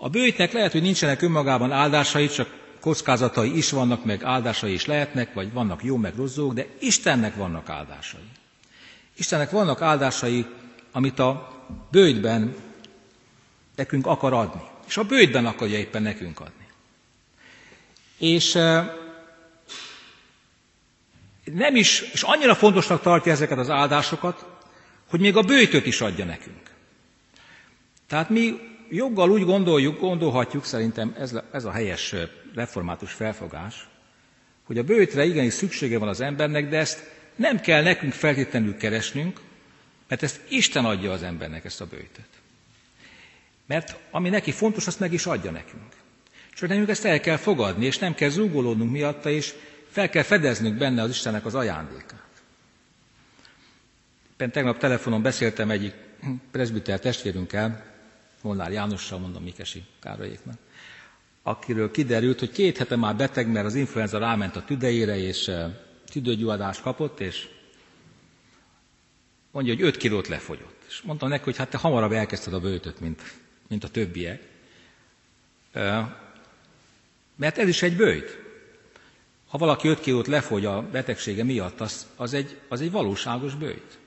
A 0.00 0.08
bőjtnek 0.08 0.52
lehet, 0.52 0.72
hogy 0.72 0.82
nincsenek 0.82 1.22
önmagában 1.22 1.72
áldásai, 1.72 2.28
csak 2.28 2.48
kockázatai 2.80 3.56
is 3.56 3.70
vannak, 3.70 4.04
meg 4.04 4.22
áldásai 4.24 4.72
is 4.72 4.86
lehetnek, 4.86 5.34
vagy 5.34 5.52
vannak 5.52 5.84
jó, 5.84 5.96
meg 5.96 6.14
rosszok, 6.16 6.52
de 6.52 6.66
Istennek 6.80 7.34
vannak 7.34 7.68
áldásai. 7.68 8.28
Istennek 9.16 9.50
vannak 9.50 9.82
áldásai, 9.82 10.46
amit 10.92 11.18
a 11.18 11.48
bőjtben 11.90 12.54
nekünk 13.76 14.06
akar 14.06 14.32
adni. 14.32 14.60
És 14.86 14.96
a 14.96 15.04
bőjtben 15.04 15.46
akarja 15.46 15.78
éppen 15.78 16.02
nekünk 16.02 16.40
adni. 16.40 16.66
És 18.18 18.52
nem 21.44 21.76
is, 21.76 22.00
és 22.00 22.22
annyira 22.22 22.54
fontosnak 22.54 23.02
tartja 23.02 23.32
ezeket 23.32 23.58
az 23.58 23.70
áldásokat, 23.70 24.44
hogy 25.08 25.20
még 25.20 25.36
a 25.36 25.42
bőjtöt 25.42 25.86
is 25.86 26.00
adja 26.00 26.24
nekünk. 26.24 26.62
Tehát 28.06 28.28
mi 28.30 28.54
joggal 28.90 29.30
úgy 29.30 29.44
gondoljuk, 29.44 30.00
gondolhatjuk, 30.00 30.64
szerintem 30.64 31.14
ez, 31.18 31.38
ez 31.52 31.64
a 31.64 31.70
helyes 31.70 32.14
református 32.54 33.12
felfogás, 33.12 33.88
hogy 34.64 34.78
a 34.78 34.82
bőjtre 34.82 35.24
igenis 35.24 35.52
szüksége 35.52 35.98
van 35.98 36.08
az 36.08 36.20
embernek, 36.20 36.68
de 36.68 36.78
ezt 36.78 37.10
nem 37.36 37.60
kell 37.60 37.82
nekünk 37.82 38.12
feltétlenül 38.12 38.76
keresnünk, 38.76 39.40
mert 40.08 40.22
ezt 40.22 40.40
Isten 40.48 40.84
adja 40.84 41.12
az 41.12 41.22
embernek, 41.22 41.64
ezt 41.64 41.80
a 41.80 41.86
bőjtöt. 41.86 42.28
Mert 43.66 43.96
ami 44.10 44.28
neki 44.28 44.50
fontos, 44.52 44.86
azt 44.86 45.00
meg 45.00 45.12
is 45.12 45.26
adja 45.26 45.50
nekünk. 45.50 45.92
Hogy 46.58 46.68
nekünk 46.68 46.88
ezt 46.88 47.04
el 47.04 47.20
kell 47.20 47.36
fogadni, 47.36 47.86
és 47.86 47.98
nem 47.98 48.14
kell 48.14 48.28
zúgolódnunk 48.28 48.90
miatta, 48.90 49.30
és 49.30 49.54
fel 49.90 50.08
kell 50.08 50.22
fedeznünk 50.22 50.78
benne 50.78 51.02
az 51.02 51.10
Istennek 51.10 51.46
az 51.46 51.54
ajándékát. 51.54 52.26
Éppen 54.32 54.50
tegnap 54.50 54.78
telefonon 54.78 55.22
beszéltem 55.22 55.70
egyik 55.70 55.94
presbiter 56.52 57.00
testvérünkkel, 57.00 57.84
Molnár 58.42 58.72
Jánossal, 58.72 59.18
mondom 59.18 59.42
Mikesi 59.42 59.84
Károlyéknak, 60.00 60.58
akiről 61.42 61.90
kiderült, 61.90 62.38
hogy 62.38 62.50
két 62.50 62.78
hete 62.78 62.96
már 62.96 63.16
beteg, 63.16 63.48
mert 63.48 63.66
az 63.66 63.74
influenza 63.74 64.18
ráment 64.18 64.56
a 64.56 64.64
tüdejére, 64.64 65.16
és 65.16 65.48
eh, 65.48 65.72
tüdőgyulladást 66.04 66.80
kapott, 66.80 67.20
és 67.20 67.48
mondja, 69.50 69.74
hogy 69.74 69.82
5 69.82 69.96
kilót 69.96 70.28
lefogyott. 70.28 70.84
És 70.88 71.02
mondtam 71.02 71.28
neki, 71.28 71.44
hogy 71.44 71.56
hát 71.56 71.70
te 71.70 71.78
hamarabb 71.78 72.12
elkezdted 72.12 72.54
a 72.54 72.60
bőtöt, 72.60 73.00
mint, 73.00 73.22
mint 73.68 73.84
a 73.84 73.88
többiek. 73.88 74.42
Eh, 75.72 76.08
mert 77.36 77.58
ez 77.58 77.68
is 77.68 77.82
egy 77.82 77.96
bőjt. 77.96 78.38
Ha 79.48 79.58
valaki 79.58 79.88
5 79.88 80.00
kilót 80.00 80.26
lefogy 80.26 80.64
a 80.64 80.82
betegsége 80.82 81.44
miatt, 81.44 81.80
az, 81.80 82.06
az, 82.16 82.32
egy, 82.32 82.58
az 82.68 82.80
egy 82.80 82.90
valóságos 82.90 83.54
bőjt. 83.54 83.98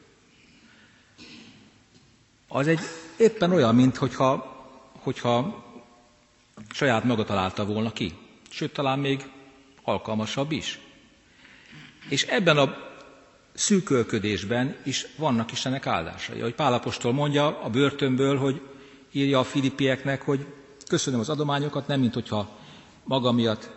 Az 2.47 2.67
egy 2.67 2.79
éppen 3.21 3.51
olyan, 3.51 3.75
mint 3.75 3.97
hogyha, 3.97 4.55
hogyha 4.99 5.63
saját 6.73 7.03
maga 7.03 7.23
találta 7.23 7.65
volna 7.65 7.91
ki. 7.93 8.13
Sőt, 8.49 8.73
talán 8.73 8.99
még 8.99 9.23
alkalmasabb 9.83 10.51
is. 10.51 10.79
És 12.09 12.23
ebben 12.23 12.57
a 12.57 12.75
szűkölködésben 13.53 14.75
is 14.83 15.07
vannak 15.17 15.51
Istenek 15.51 15.85
áldásai. 15.87 16.39
Ahogy 16.39 16.55
Pálapostól 16.55 17.13
mondja 17.13 17.59
a 17.61 17.69
börtönből, 17.69 18.37
hogy 18.37 18.61
írja 19.11 19.39
a 19.39 19.43
filippieknek, 19.43 20.21
hogy 20.21 20.45
köszönöm 20.87 21.19
az 21.19 21.29
adományokat, 21.29 21.87
nem 21.87 21.99
mint 21.99 22.13
hogyha 22.13 22.57
maga 23.03 23.31
miatt 23.31 23.69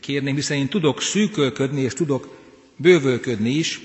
kérném, 0.00 0.34
hiszen 0.34 0.56
én 0.56 0.68
tudok 0.68 1.00
szűkölködni 1.02 1.80
és 1.80 1.92
tudok 1.94 2.36
bővölködni 2.76 3.50
is, 3.50 3.80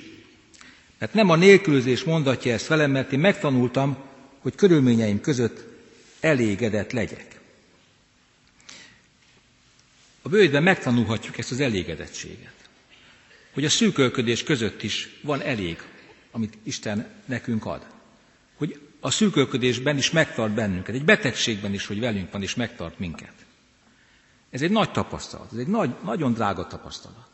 mert 0.99 1.13
nem 1.13 1.29
a 1.29 1.35
nélkülözés 1.35 2.03
mondatja 2.03 2.53
ezt 2.53 2.67
velem, 2.67 2.91
mert 2.91 3.11
én 3.11 3.19
megtanultam, 3.19 3.97
hogy 4.43 4.55
körülményeim 4.55 5.21
között 5.21 5.63
elégedett 6.19 6.91
legyek. 6.91 7.39
A 10.21 10.29
bőjtben 10.29 10.63
megtanulhatjuk 10.63 11.37
ezt 11.37 11.51
az 11.51 11.59
elégedettséget. 11.59 12.53
Hogy 13.53 13.65
a 13.65 13.69
szűkölködés 13.69 14.43
között 14.43 14.83
is 14.83 15.19
van 15.21 15.41
elég, 15.41 15.81
amit 16.31 16.57
Isten 16.63 17.07
nekünk 17.25 17.65
ad. 17.65 17.85
Hogy 18.57 18.79
a 18.99 19.11
szűkölködésben 19.11 19.97
is 19.97 20.11
megtart 20.11 20.53
bennünket, 20.53 20.95
egy 20.95 21.05
betegségben 21.05 21.73
is, 21.73 21.85
hogy 21.85 21.99
velünk 21.99 22.31
van 22.31 22.41
és 22.41 22.55
megtart 22.55 22.99
minket. 22.99 23.33
Ez 24.49 24.61
egy 24.61 24.71
nagy 24.71 24.91
tapasztalat, 24.91 25.51
ez 25.51 25.57
egy 25.57 25.67
nagy, 25.67 25.89
nagyon 26.03 26.33
drága 26.33 26.67
tapasztalat. 26.67 27.29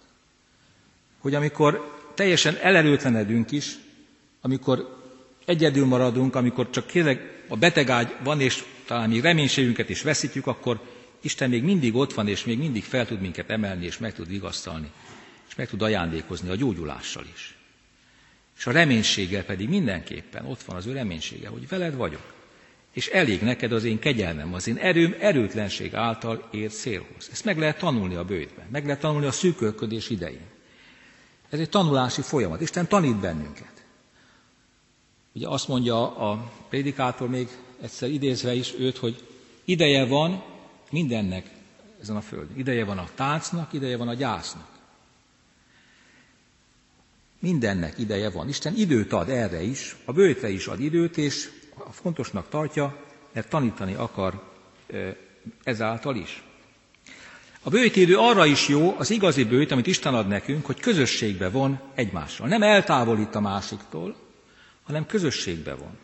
Hogy 1.20 1.36
amikor 1.36 1.98
teljesen 2.16 2.56
elerőtlenedünk 2.56 3.52
is, 3.52 3.78
amikor 4.42 4.99
egyedül 5.50 5.86
maradunk, 5.86 6.36
amikor 6.36 6.70
csak 6.70 6.88
kérlek 6.88 7.44
a 7.48 7.58
betegágy 7.58 8.16
van, 8.24 8.42
és 8.42 8.64
talán 8.86 9.10
még 9.10 9.22
reménységünket 9.22 9.90
is 9.90 10.02
veszítjük, 10.02 10.48
akkor 10.48 10.80
Isten 11.22 11.50
még 11.50 11.64
mindig 11.64 11.96
ott 11.96 12.14
van, 12.14 12.28
és 12.28 12.44
még 12.46 12.58
mindig 12.58 12.84
fel 12.84 13.06
tud 13.06 13.22
minket 13.22 13.50
emelni, 13.50 13.86
és 13.86 13.98
meg 13.98 14.14
tud 14.14 14.28
vigasztalni, 14.28 14.92
és 15.50 15.56
meg 15.56 15.70
tud 15.70 15.82
ajándékozni 15.82 16.50
a 16.50 16.56
gyógyulással 16.56 17.24
is. 17.34 17.58
És 18.58 18.68
a 18.68 18.72
reménységgel 18.72 19.44
pedig 19.44 19.70
mindenképpen 19.70 20.46
ott 20.46 20.64
van 20.64 20.76
az 20.76 20.86
ő 20.86 20.92
reménysége, 20.94 21.48
hogy 21.48 21.68
veled 21.68 21.96
vagyok 21.96 22.38
és 22.94 23.08
elég 23.08 23.42
neked 23.42 23.72
az 23.72 23.84
én 23.84 24.00
kegyelmem, 24.00 24.54
az 24.54 24.68
én 24.68 24.78
erőm 24.78 25.16
erőtlenség 25.20 25.96
által 25.96 26.48
ért 26.52 26.74
célhoz. 26.74 27.30
Ezt 27.32 27.46
meg 27.46 27.58
lehet 27.58 27.78
tanulni 27.78 28.16
a 28.16 28.24
bőjtben, 28.24 28.66
meg 28.72 28.86
lehet 28.86 29.00
tanulni 29.00 29.26
a 29.26 29.32
szűkölködés 29.32 30.10
idején. 30.10 30.48
Ez 31.50 31.60
egy 31.60 31.70
tanulási 31.70 32.22
folyamat. 32.22 32.62
Isten 32.62 32.88
tanít 32.88 33.16
bennünket. 33.20 33.69
Ugye 35.40 35.48
azt 35.48 35.68
mondja 35.68 36.18
a 36.18 36.52
prédikátor 36.70 37.30
még 37.30 37.48
egyszer 37.82 38.10
idézve 38.10 38.54
is 38.54 38.74
őt, 38.78 38.98
hogy 38.98 39.24
ideje 39.66 40.06
van 40.06 40.44
mindennek 40.92 41.50
ezen 42.02 42.16
a 42.16 42.22
földön. 42.22 42.58
Ideje 42.58 42.86
van 42.86 42.98
a 42.98 43.08
táncnak, 43.16 43.74
ideje 43.74 43.98
van 43.98 44.08
a 44.08 44.14
gyásznak. 44.14 44.68
Mindennek 47.40 47.98
ideje 47.98 48.30
van. 48.30 48.48
Isten 48.48 48.76
időt 48.76 49.14
ad 49.14 49.30
erre 49.30 49.62
is, 49.62 49.96
a 50.06 50.12
bőjtre 50.12 50.50
is 50.50 50.68
ad 50.68 50.80
időt, 50.80 51.18
és 51.18 51.50
fontosnak 51.92 52.50
tartja, 52.50 52.98
mert 53.34 53.50
tanítani 53.50 53.94
akar 53.94 54.44
ezáltal 55.64 56.16
is. 56.16 56.44
A 57.64 57.70
bőjtidő 57.70 58.18
arra 58.18 58.46
is 58.46 58.68
jó, 58.68 58.96
az 58.98 59.10
igazi 59.10 59.44
bőjt, 59.44 59.72
amit 59.72 59.88
Isten 59.88 60.14
ad 60.14 60.28
nekünk, 60.28 60.66
hogy 60.66 60.80
közösségbe 60.80 61.50
von 61.50 61.80
egymással. 61.96 62.48
Nem 62.48 62.62
eltávolít 62.64 63.36
a 63.36 63.40
másiktól, 63.40 64.28
hanem 64.90 65.06
közösségbe 65.06 65.74
van. 65.74 65.98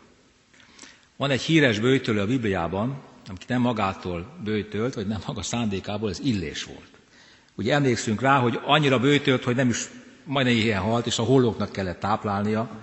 Van 1.16 1.30
egy 1.30 1.40
híres 1.40 1.78
bőjtölő 1.78 2.20
a 2.20 2.26
Bibliában, 2.26 3.02
aki 3.28 3.44
nem 3.48 3.60
magától 3.60 4.36
bőjtölt, 4.44 4.94
vagy 4.94 5.06
nem 5.06 5.20
maga 5.26 5.42
szándékából, 5.42 6.10
ez 6.10 6.20
illés 6.20 6.64
volt. 6.64 6.90
Ugye 7.54 7.74
emlékszünk 7.74 8.20
rá, 8.20 8.38
hogy 8.38 8.60
annyira 8.64 8.98
bőjtölt, 8.98 9.44
hogy 9.44 9.54
nem 9.54 9.68
is 9.68 9.88
majdnem 10.24 10.56
ilyen 10.56 10.80
halt, 10.80 11.06
és 11.06 11.18
a 11.18 11.22
hollóknak 11.22 11.72
kellett 11.72 12.00
táplálnia, 12.00 12.80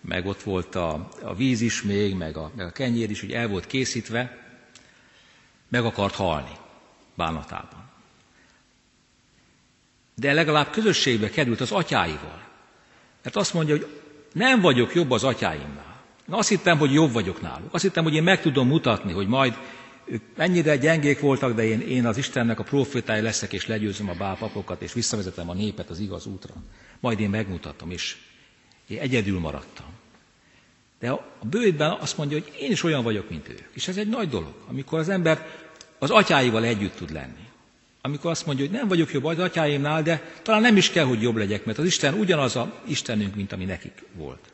meg 0.00 0.26
ott 0.26 0.42
volt 0.42 0.74
a, 0.74 1.08
a 1.22 1.34
víz 1.34 1.60
is 1.60 1.82
még, 1.82 2.14
meg 2.14 2.36
a, 2.36 2.50
meg 2.56 2.66
a 2.66 2.72
kenyér 2.72 3.10
is, 3.10 3.20
hogy 3.20 3.32
el 3.32 3.48
volt 3.48 3.66
készítve, 3.66 4.38
meg 5.68 5.84
akart 5.84 6.14
halni 6.14 6.56
bánatában. 7.14 7.90
De 10.14 10.32
legalább 10.32 10.70
közösségbe 10.70 11.30
került 11.30 11.60
az 11.60 11.72
atyáival. 11.72 12.44
Mert 13.22 13.36
azt 13.36 13.54
mondja, 13.54 13.76
hogy 13.76 14.04
nem 14.36 14.60
vagyok 14.60 14.94
jobb 14.94 15.10
az 15.10 15.24
atyáimnál. 15.24 16.02
Na 16.26 16.36
azt 16.36 16.48
hittem, 16.48 16.78
hogy 16.78 16.92
jobb 16.92 17.12
vagyok 17.12 17.40
náluk. 17.40 17.74
Azt 17.74 17.82
hittem, 17.82 18.04
hogy 18.04 18.14
én 18.14 18.22
meg 18.22 18.40
tudom 18.40 18.68
mutatni, 18.68 19.12
hogy 19.12 19.26
majd 19.26 19.54
ők 20.04 20.22
mennyire 20.36 20.76
gyengék 20.76 21.20
voltak, 21.20 21.54
de 21.54 21.64
én, 21.64 21.80
én 21.80 22.06
az 22.06 22.16
Istennek 22.16 22.58
a 22.58 22.62
profétája 22.62 23.22
leszek, 23.22 23.52
és 23.52 23.66
legyőzöm 23.66 24.08
a 24.08 24.14
bálpapokat, 24.14 24.82
és 24.82 24.92
visszavezetem 24.92 25.50
a 25.50 25.54
népet 25.54 25.90
az 25.90 25.98
igaz 25.98 26.26
útra. 26.26 26.54
Majd 27.00 27.20
én 27.20 27.30
megmutatom, 27.30 27.90
és 27.90 28.16
én 28.88 28.98
egyedül 28.98 29.38
maradtam. 29.38 29.86
De 30.98 31.10
a 31.10 31.26
bőjtben 31.42 31.90
azt 32.00 32.16
mondja, 32.16 32.38
hogy 32.38 32.52
én 32.60 32.70
is 32.70 32.82
olyan 32.82 33.02
vagyok, 33.02 33.30
mint 33.30 33.48
ők. 33.48 33.64
És 33.72 33.88
ez 33.88 33.96
egy 33.96 34.08
nagy 34.08 34.28
dolog, 34.28 34.54
amikor 34.68 34.98
az 34.98 35.08
ember 35.08 35.46
az 35.98 36.10
atyáival 36.10 36.64
együtt 36.64 36.96
tud 36.96 37.12
lenni. 37.12 37.45
Amikor 38.06 38.30
azt 38.30 38.46
mondja, 38.46 38.64
hogy 38.64 38.74
nem 38.74 38.88
vagyok 38.88 39.12
jobb 39.12 39.24
az 39.24 39.38
atyáimnál, 39.38 40.02
de 40.02 40.32
talán 40.42 40.60
nem 40.60 40.76
is 40.76 40.90
kell, 40.90 41.04
hogy 41.04 41.22
jobb 41.22 41.36
legyek, 41.36 41.64
mert 41.64 41.78
az 41.78 41.84
Isten 41.84 42.14
ugyanaz 42.14 42.56
a 42.56 42.82
Istenünk, 42.84 43.34
mint 43.34 43.52
ami 43.52 43.64
nekik 43.64 44.04
volt. 44.12 44.52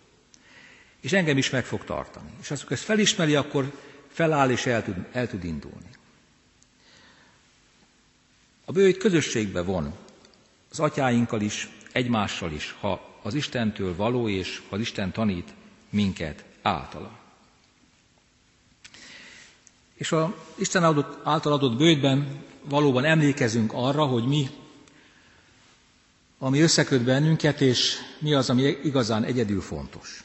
És 1.00 1.12
engem 1.12 1.36
is 1.36 1.50
meg 1.50 1.64
fog 1.64 1.84
tartani. 1.84 2.30
És 2.40 2.50
azt, 2.50 2.70
ezt 2.70 2.82
felismeri, 2.82 3.34
akkor 3.34 3.72
feláll 4.08 4.50
és 4.50 4.66
el 4.66 4.82
tud, 4.84 4.94
el 5.12 5.28
tud 5.28 5.44
indulni. 5.44 5.88
A 8.64 8.72
bőjt 8.72 8.96
közösségbe 8.96 9.62
von, 9.62 9.94
az 10.70 10.80
atyáinkkal 10.80 11.40
is, 11.40 11.68
egymással 11.92 12.52
is, 12.52 12.74
ha 12.80 13.18
az 13.22 13.34
Istentől 13.34 13.96
való, 13.96 14.28
és 14.28 14.62
ha 14.68 14.74
az 14.74 14.80
Isten 14.80 15.12
tanít 15.12 15.54
minket 15.90 16.44
általa. 16.62 17.21
És 20.02 20.12
a 20.12 20.34
Isten 20.54 20.84
adott, 20.84 21.20
által 21.26 21.52
adott 21.52 21.76
bőjtben 21.76 22.42
valóban 22.64 23.04
emlékezünk 23.04 23.72
arra, 23.72 24.04
hogy 24.04 24.24
mi, 24.26 24.48
ami 26.38 26.60
összeköt 26.60 27.02
bennünket, 27.02 27.60
és 27.60 27.94
mi 28.18 28.34
az, 28.34 28.50
ami 28.50 28.62
igazán 28.62 29.24
egyedül 29.24 29.60
fontos. 29.60 30.24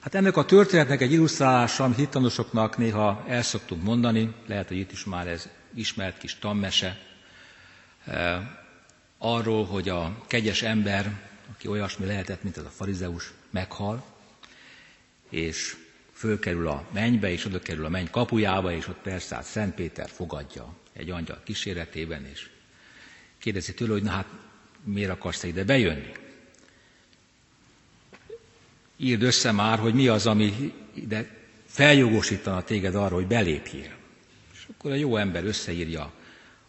Hát 0.00 0.14
ennek 0.14 0.36
a 0.36 0.44
történetnek 0.44 1.00
egy 1.00 1.12
illusztrálása, 1.12 1.84
amit 1.84 1.96
hittanosoknak 1.96 2.76
néha 2.76 3.24
el 3.28 3.42
szoktunk 3.42 3.82
mondani, 3.82 4.34
lehet, 4.46 4.68
hogy 4.68 4.76
itt 4.76 4.92
is 4.92 5.04
már 5.04 5.28
ez 5.28 5.48
ismert 5.74 6.18
kis 6.18 6.38
tammese, 6.38 6.98
eh, 8.04 8.38
arról, 9.18 9.64
hogy 9.64 9.88
a 9.88 10.16
kegyes 10.26 10.62
ember, 10.62 11.20
aki 11.54 11.68
olyasmi 11.68 12.06
lehetett, 12.06 12.42
mint 12.42 12.56
az 12.56 12.64
a 12.64 12.70
farizeus, 12.76 13.32
meghal, 13.50 14.04
és 15.30 15.76
fölkerül 16.16 16.68
a 16.68 16.84
mennybe, 16.92 17.30
és 17.30 17.44
oda 17.44 17.58
kerül 17.60 17.84
a 17.84 17.88
menny 17.88 18.06
kapujába, 18.10 18.72
és 18.72 18.88
ott 18.88 18.98
persze 19.02 19.34
hát 19.34 19.44
Szent 19.44 19.74
Péter 19.74 20.08
fogadja 20.08 20.74
egy 20.92 21.10
angyal 21.10 21.40
kíséretében, 21.44 22.24
és 22.24 22.50
kérdezi 23.38 23.74
tőle, 23.74 23.92
hogy 23.92 24.02
na 24.02 24.10
hát 24.10 24.26
miért 24.84 25.10
akarsz 25.10 25.42
ide 25.42 25.64
bejönni? 25.64 26.12
írd 28.96 29.22
össze 29.22 29.52
már, 29.52 29.78
hogy 29.78 29.94
mi 29.94 30.08
az, 30.08 30.26
ami 30.26 30.72
ide 30.94 31.30
feljogosítana 31.66 32.62
téged 32.62 32.94
arra, 32.94 33.14
hogy 33.14 33.26
belépjél. 33.26 33.94
És 34.52 34.66
akkor 34.70 34.90
a 34.90 34.94
jó 34.94 35.16
ember 35.16 35.44
összeírja 35.44 36.12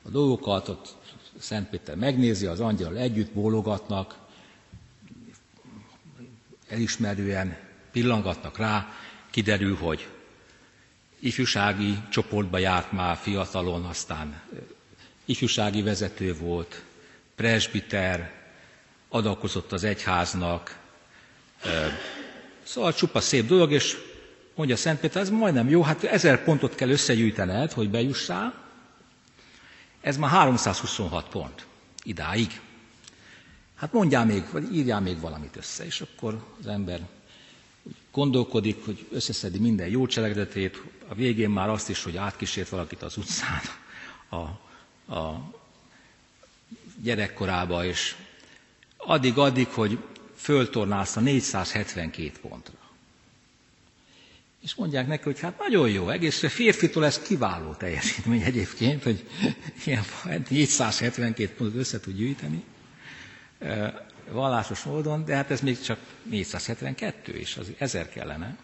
a 0.01 0.10
dolgokat, 0.10 0.67
ott 0.67 0.95
Szent 1.39 1.69
Péter 1.69 1.95
megnézi, 1.95 2.45
az 2.45 2.60
angyal 2.60 2.97
együtt 2.97 3.31
bólogatnak, 3.33 4.17
elismerően 6.67 7.57
pillangatnak 7.91 8.57
rá, 8.57 8.88
kiderül, 9.38 9.76
hogy 9.76 10.08
ifjúsági 11.19 11.97
csoportba 12.10 12.58
járt 12.58 12.91
már 12.91 13.17
fiatalon, 13.17 13.86
aztán 13.86 14.41
ifjúsági 15.26 15.82
vezető 15.82 16.36
volt, 16.38 16.84
presbiter, 17.36 18.32
adakozott 19.10 19.71
az 19.71 19.84
egyháznak, 19.84 20.80
Szóval 22.63 22.93
csupa 22.93 23.19
szép 23.19 23.47
dolog, 23.47 23.71
és 23.71 23.97
mondja 24.56 24.76
Szent 24.76 25.00
Péter, 25.00 25.21
ez 25.21 25.30
majdnem 25.30 25.69
jó, 25.69 25.82
hát 25.82 26.04
ezer 26.04 26.43
pontot 26.43 26.76
kell 26.76 26.89
összegyűjtened, 26.89 27.71
hogy 27.71 27.89
bejussál. 27.89 28.54
Ez 30.02 30.17
már 30.17 30.30
326 30.30 31.30
pont 31.30 31.65
idáig. 32.04 32.62
Hát 33.76 33.93
mondjál 33.93 34.26
még, 34.26 34.43
vagy 34.52 34.76
írjál 34.76 35.02
még 35.02 35.19
valamit 35.19 35.56
össze, 35.56 35.86
és 35.86 36.02
akkor 36.02 36.43
az 36.60 36.67
ember 36.67 37.00
gondolkodik, 38.17 38.86
hogy 38.86 39.06
összeszedi 39.12 39.60
minden 39.60 39.88
jó 39.88 40.06
cselekedetét, 40.06 40.82
a 41.08 41.13
végén 41.15 41.49
már 41.49 41.69
azt 41.69 41.89
is, 41.89 42.03
hogy 42.03 42.17
átkísért 42.17 42.69
valakit 42.69 43.01
az 43.01 43.17
utcán 43.17 43.62
a, 44.30 44.36
a 45.15 45.53
gyerekkorába, 47.03 47.86
és 47.86 48.15
addig-addig, 48.97 49.67
hogy 49.67 49.97
föltornálsz 50.36 51.15
a 51.15 51.19
472 51.19 52.32
pontra. 52.41 52.73
És 54.63 54.75
mondják 54.75 55.08
neki, 55.08 55.23
hogy 55.23 55.39
hát 55.39 55.58
nagyon 55.60 55.89
jó, 55.89 56.10
egész 56.10 56.39
férfitól 56.49 57.06
ez 57.06 57.19
kiváló 57.19 57.73
teljesítmény 57.73 58.41
egyébként, 58.41 59.03
hogy 59.03 59.23
ilyen 59.86 60.03
472 60.49 61.53
pontot 61.58 61.80
össze 61.80 61.99
tud 61.99 62.15
gyűjteni 62.15 62.63
vallásos 64.31 64.83
módon, 64.83 65.25
de 65.25 65.35
hát 65.35 65.51
ez 65.51 65.61
még 65.61 65.81
csak 65.81 65.99
472, 66.23 67.33
és 67.33 67.57
az 67.57 67.71
ezer 67.77 68.09
kellene. 68.09 68.57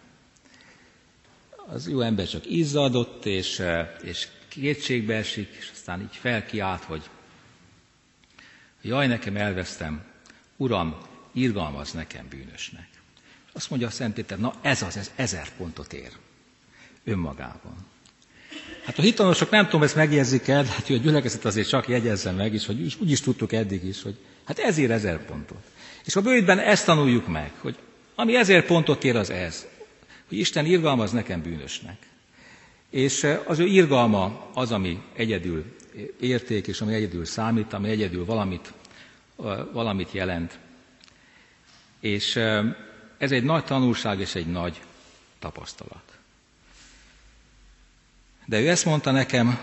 Az 1.68 1.90
jó 1.90 2.02
ember 2.02 2.28
csak 2.28 2.50
izzadott, 2.50 3.26
és, 3.26 3.62
és 4.02 4.28
kétségbe 4.48 5.16
esik, 5.16 5.56
és 5.60 5.70
aztán 5.74 6.02
így 6.02 6.16
felkiált, 6.16 6.84
hogy 6.84 7.10
jaj, 8.82 9.08
nekem 9.08 9.36
elvesztem, 9.36 10.04
Uram, 10.58 10.98
irgalmaz 11.32 11.92
nekem 11.92 12.28
bűnösnek. 12.30 12.88
Azt 13.54 13.70
mondja 13.70 13.88
a 13.88 13.92
Szent 13.92 14.14
Péter, 14.14 14.40
na 14.40 14.54
ez 14.62 14.82
az, 14.82 14.98
ez 14.98 15.12
ezer 15.16 15.50
pontot 15.58 15.94
ér 15.94 16.12
önmagában. 17.04 17.76
Hát 18.86 18.98
a 18.98 19.02
hitanosok 19.02 19.50
nem 19.50 19.66
tudom, 19.66 19.84
ezt 19.84 19.96
megjegyzik 19.96 20.48
el, 20.48 20.64
hát 20.64 20.88
hogy 20.88 20.96
a 20.96 21.00
gyülekezet 21.00 21.46
azért 21.46 21.68
csak 21.68 21.88
jegyezze 21.88 22.32
meg 22.32 22.54
is, 22.54 22.66
hogy 22.66 22.98
úgy 23.00 23.12
is 23.12 23.22
tudtuk 23.22 23.52
eddig 23.52 23.84
is, 23.84 24.02
hogy 24.02 24.18
hát 24.46 24.60
ezért 24.60 24.92
ezer 24.92 25.26
pontot. 25.26 25.64
És 26.06 26.16
a 26.16 26.22
bőjtben 26.22 26.60
ezt 26.60 26.86
tanuljuk 26.86 27.28
meg, 27.28 27.52
hogy 27.58 27.78
ami 28.16 28.36
ezer 28.36 28.66
pontot 28.66 29.04
ér, 29.04 29.16
az 29.16 29.30
ez, 29.30 29.68
hogy 30.28 30.38
Isten 30.38 30.66
irgalmaz 30.66 31.12
nekem 31.12 31.42
bűnösnek. 31.42 31.98
És 32.90 33.28
az 33.46 33.60
ő 33.60 33.66
irgalma 33.66 34.50
az, 34.54 34.72
ami 34.72 35.02
egyedül 35.16 35.76
érték, 36.20 36.68
és 36.68 36.82
ami 36.82 36.94
egyedül 36.94 37.26
számít, 37.26 37.74
ami 37.74 37.90
egyedül 37.90 38.26
valamit, 38.26 38.74
valamit 39.72 40.12
jelent. 40.12 40.60
És 42.00 42.36
ez 43.18 43.32
egy 43.32 43.44
nagy 43.44 43.64
tanulság 43.64 44.20
és 44.20 44.36
egy 44.36 44.48
nagy 44.48 44.82
tapasztalat. 45.40 46.18
De 48.46 48.60
ő 48.60 48.70
ezt 48.70 48.86
mondta 48.86 49.12
nekem, 49.12 49.60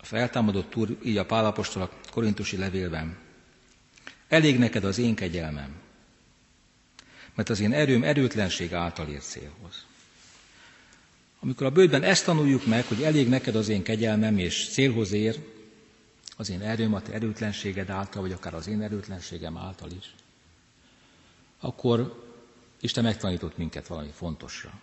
a 0.00 0.04
feltámadott 0.04 0.76
úr, 0.76 0.96
így 1.04 1.16
a 1.16 1.24
Pálapostól 1.24 1.82
a 1.82 1.90
korintusi 2.10 2.56
levélben. 2.56 3.16
Elég 4.30 4.58
neked 4.58 4.84
az 4.84 4.98
én 4.98 5.14
kegyelmem, 5.14 5.74
mert 7.34 7.48
az 7.48 7.60
én 7.60 7.72
erőm 7.72 8.02
erőtlenség 8.02 8.74
által 8.74 9.08
ér 9.08 9.20
célhoz. 9.20 9.84
Amikor 11.40 11.66
a 11.66 11.70
bőjtben 11.70 12.02
ezt 12.02 12.24
tanuljuk 12.24 12.66
meg, 12.66 12.84
hogy 12.84 13.02
elég 13.02 13.28
neked 13.28 13.54
az 13.54 13.68
én 13.68 13.82
kegyelmem, 13.82 14.38
és 14.38 14.68
célhoz 14.68 15.12
ér, 15.12 15.38
az 16.36 16.50
én 16.50 16.60
erőm 16.60 16.94
a 16.94 17.02
te 17.02 17.12
erőtlenséged 17.12 17.90
által, 17.90 18.22
vagy 18.22 18.32
akár 18.32 18.54
az 18.54 18.66
én 18.66 18.82
erőtlenségem 18.82 19.56
által 19.56 19.90
is, 19.90 20.14
akkor 21.60 22.28
Isten 22.80 23.04
megtanított 23.04 23.56
minket 23.56 23.86
valami 23.86 24.10
fontosra. 24.14 24.80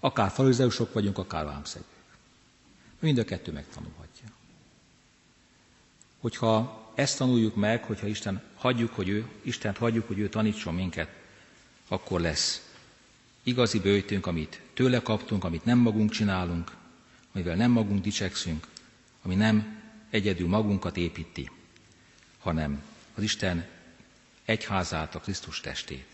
Akár 0.00 0.30
farizeusok 0.30 0.92
vagyunk, 0.92 1.18
akár 1.18 1.44
vámszegők. 1.44 1.86
Mind 2.98 3.18
a 3.18 3.24
kettő 3.24 3.52
megtanulhatja. 3.52 4.28
Hogyha 6.20 6.83
ezt 6.94 7.18
tanuljuk 7.18 7.54
meg, 7.54 7.84
hogyha 7.84 8.06
Isten 8.06 8.42
hagyjuk, 8.54 8.94
hogy 8.94 9.08
ő, 9.08 9.28
Istent 9.42 9.76
hagyjuk, 9.76 10.06
hogy 10.06 10.18
ő 10.18 10.28
tanítson 10.28 10.74
minket, 10.74 11.08
akkor 11.88 12.20
lesz 12.20 12.68
igazi 13.42 13.80
bőjtünk, 13.80 14.26
amit 14.26 14.60
tőle 14.74 15.02
kaptunk, 15.02 15.44
amit 15.44 15.64
nem 15.64 15.78
magunk 15.78 16.10
csinálunk, 16.10 16.72
amivel 17.32 17.56
nem 17.56 17.70
magunk 17.70 18.02
dicsekszünk, 18.02 18.66
ami 19.22 19.34
nem 19.34 19.82
egyedül 20.10 20.48
magunkat 20.48 20.96
építi, 20.96 21.50
hanem 22.38 22.82
az 23.14 23.22
Isten 23.22 23.66
egyházát, 24.44 25.14
a 25.14 25.20
Krisztus 25.20 25.60
testét. 25.60 26.06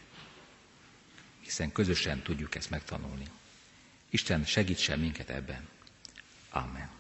hiszen 1.41 1.73
közösen 1.73 2.23
tudjuk 2.23 2.55
ezt 2.55 2.71
megtanulni. 2.71 3.25
Isten 4.09 4.45
segítsen 4.45 4.99
minket 4.99 5.31
ebben. 5.31 5.69
Amen. 6.51 7.00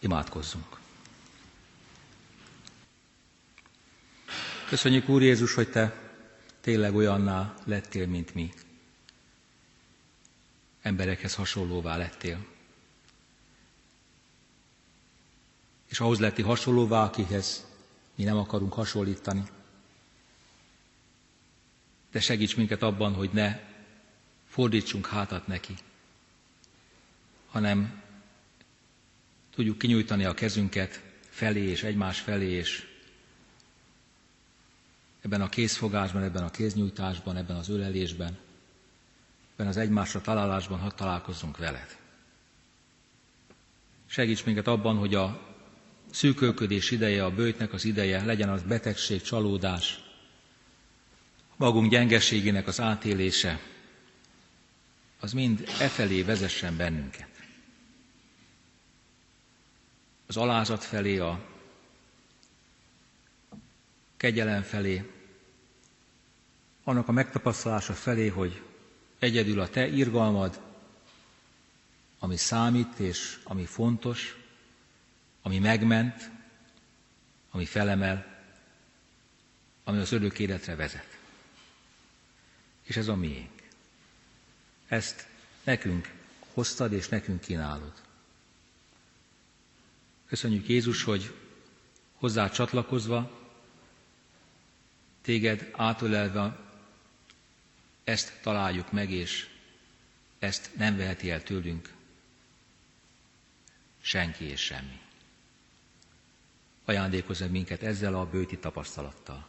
Imádkozzunk. 0.00 0.78
Köszönjük 4.68 5.08
Úr 5.08 5.22
Jézus, 5.22 5.54
hogy 5.54 5.70
Te 5.70 6.12
tényleg 6.60 6.94
olyanná 6.94 7.54
lettél, 7.64 8.06
mint 8.06 8.34
mi. 8.34 8.52
Emberekhez 10.82 11.34
hasonlóvá 11.34 11.96
lettél. 11.96 12.46
És 15.88 16.00
ahhoz 16.00 16.18
lettél 16.18 16.44
hasonlóvá, 16.44 17.04
akihez 17.04 17.66
mi 18.14 18.24
nem 18.24 18.36
akarunk 18.36 18.72
hasonlítani. 18.72 19.42
De 22.10 22.20
segíts 22.20 22.56
minket 22.56 22.82
abban, 22.82 23.14
hogy 23.14 23.30
ne 23.32 23.60
fordítsunk 24.48 25.06
hátat 25.06 25.46
neki, 25.46 25.74
hanem 27.50 27.99
tudjuk 29.60 29.78
kinyújtani 29.78 30.24
a 30.24 30.34
kezünket 30.34 31.02
felé 31.28 31.60
és 31.60 31.82
egymás 31.82 32.20
felé, 32.20 32.50
és 32.50 32.86
ebben 35.20 35.40
a 35.40 35.48
készfogásban, 35.48 36.22
ebben 36.22 36.42
a 36.42 36.50
kéznyújtásban, 36.50 37.36
ebben 37.36 37.56
az 37.56 37.68
ölelésben, 37.68 38.38
ebben 39.52 39.66
az 39.66 39.76
egymásra 39.76 40.20
találásban 40.20 40.78
hadd 40.78 40.94
találkozzunk 40.96 41.56
veled. 41.58 41.96
Segíts 44.06 44.44
minket 44.44 44.66
abban, 44.66 44.96
hogy 44.96 45.14
a 45.14 45.40
szűkölködés 46.10 46.90
ideje, 46.90 47.24
a 47.24 47.34
bőjtnek 47.34 47.72
az 47.72 47.84
ideje 47.84 48.24
legyen 48.24 48.48
az 48.48 48.62
betegség, 48.62 49.22
csalódás, 49.22 49.98
magunk 51.56 51.90
gyengeségének 51.90 52.66
az 52.66 52.80
átélése, 52.80 53.60
az 55.20 55.32
mind 55.32 55.60
e 55.80 55.88
felé 55.88 56.22
vezessen 56.22 56.76
bennünket. 56.76 57.29
Az 60.30 60.36
alázat 60.36 60.84
felé, 60.84 61.18
a 61.18 61.40
kegyelem 64.16 64.62
felé, 64.62 65.10
annak 66.84 67.08
a 67.08 67.12
megtapasztalása 67.12 67.92
felé, 67.92 68.28
hogy 68.28 68.62
egyedül 69.18 69.60
a 69.60 69.68
te 69.68 69.88
irgalmad, 69.88 70.60
ami 72.18 72.36
számít 72.36 72.98
és 72.98 73.38
ami 73.44 73.64
fontos, 73.64 74.36
ami 75.42 75.58
megment, 75.58 76.30
ami 77.50 77.64
felemel, 77.64 78.44
ami 79.84 79.98
az 79.98 80.12
örök 80.12 80.38
életre 80.38 80.74
vezet. 80.74 81.18
És 82.82 82.96
ez 82.96 83.08
a 83.08 83.14
miénk. 83.16 83.62
Ezt 84.88 85.26
nekünk 85.64 86.12
hoztad 86.54 86.92
és 86.92 87.08
nekünk 87.08 87.40
kínálod. 87.40 88.08
Köszönjük 90.30 90.68
Jézus, 90.68 91.02
hogy 91.02 91.34
hozzá 92.14 92.48
csatlakozva, 92.50 93.30
téged 95.22 95.70
átölelve 95.72 96.58
ezt 98.04 98.40
találjuk 98.42 98.92
meg, 98.92 99.10
és 99.10 99.48
ezt 100.38 100.70
nem 100.76 100.96
veheti 100.96 101.30
el 101.30 101.42
tőlünk 101.42 101.92
senki 104.00 104.44
és 104.44 104.60
semmi. 104.60 105.00
Ajándékozz 106.84 107.42
minket 107.42 107.82
ezzel 107.82 108.14
a 108.14 108.26
bőti 108.26 108.58
tapasztalattal, 108.58 109.46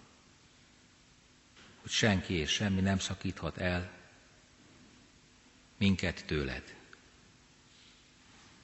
hogy 1.82 1.92
senki 1.92 2.34
és 2.34 2.50
semmi 2.52 2.82
nem 2.82 3.00
szakíthat 3.00 3.58
el 3.58 3.92
minket 5.78 6.26
tőled. 6.26 6.81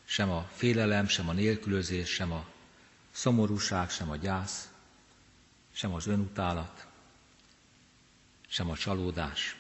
Sem 0.10 0.30
a 0.30 0.50
félelem, 0.54 1.08
sem 1.08 1.30
a 1.30 1.34
nélkülözés, 1.34 2.10
sem 2.10 2.32
a 2.32 2.46
szomorúság, 3.12 3.90
sem 3.90 4.10
a 4.10 4.16
gyász, 4.16 4.70
sem 5.72 5.94
az 5.94 6.08
önutálat, 6.08 6.88
sem 8.48 8.70
a 8.70 8.78
csalódás, 8.78 9.56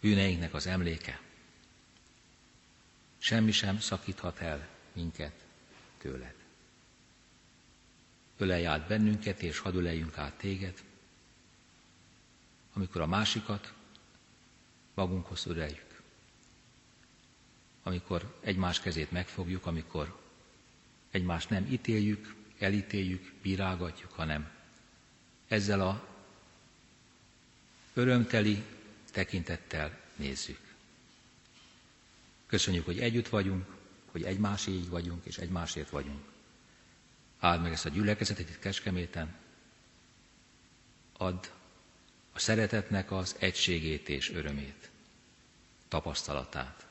bűneinknek 0.00 0.54
az 0.54 0.66
emléke. 0.66 1.20
Semmi 3.18 3.52
sem 3.52 3.80
szakíthat 3.80 4.38
el 4.40 4.68
minket 4.92 5.44
tőled. 5.98 6.34
Ölelj 8.36 8.66
át 8.66 8.86
bennünket, 8.86 9.42
és 9.42 9.58
hadd 9.58 9.74
öleljünk 9.74 10.18
át 10.18 10.34
téged, 10.34 10.82
amikor 12.72 13.00
a 13.00 13.06
másikat 13.06 13.72
magunkhoz 14.94 15.46
öleljük. 15.46 15.83
Amikor 17.86 18.38
egymás 18.40 18.80
kezét 18.80 19.10
megfogjuk, 19.10 19.66
amikor 19.66 20.20
egymást 21.10 21.50
nem 21.50 21.66
ítéljük, 21.70 22.34
elítéljük, 22.58 23.32
bírálgatjuk, 23.42 24.12
hanem 24.12 24.50
ezzel 25.48 25.80
a 25.80 26.08
örömteli 27.94 28.62
tekintettel 29.12 30.00
nézzük. 30.16 30.58
Köszönjük, 32.46 32.84
hogy 32.84 32.98
együtt 32.98 33.28
vagyunk, 33.28 33.66
hogy 34.10 34.22
egymáséig 34.22 34.88
vagyunk, 34.88 35.24
és 35.24 35.38
egymásért 35.38 35.90
vagyunk. 35.90 36.24
Áld 37.38 37.62
meg 37.62 37.72
ezt 37.72 37.84
a 37.86 37.88
gyülekezetet 37.88 38.48
itt 38.48 38.58
Kecskeméten, 38.58 39.34
add 41.16 41.46
a 42.32 42.38
szeretetnek 42.38 43.10
az 43.10 43.36
egységét 43.38 44.08
és 44.08 44.30
örömét, 44.30 44.90
tapasztalatát. 45.88 46.83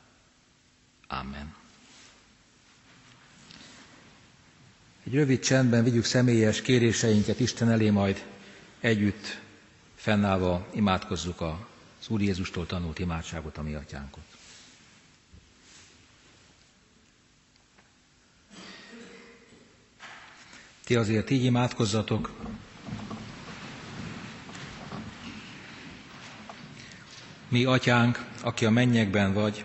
Amen. 1.06 1.54
Egy 5.06 5.14
rövid 5.14 5.40
csendben 5.40 5.84
vigyük 5.84 6.04
személyes 6.04 6.62
kéréseinket 6.62 7.40
Isten 7.40 7.70
elé, 7.70 7.90
majd 7.90 8.24
együtt 8.80 9.40
fennállva 9.94 10.66
imádkozzuk 10.72 11.40
az 11.40 12.08
Úr 12.08 12.20
Jézustól 12.20 12.66
tanult 12.66 12.98
imádságot, 12.98 13.58
a 13.58 13.62
mi 13.62 13.74
atyánkot. 13.74 14.22
Ti 20.84 20.94
azért 20.96 21.30
így 21.30 21.44
imádkozzatok. 21.44 22.32
Mi, 27.48 27.64
atyánk, 27.64 28.24
aki 28.42 28.64
a 28.64 28.70
mennyekben 28.70 29.32
vagy, 29.32 29.64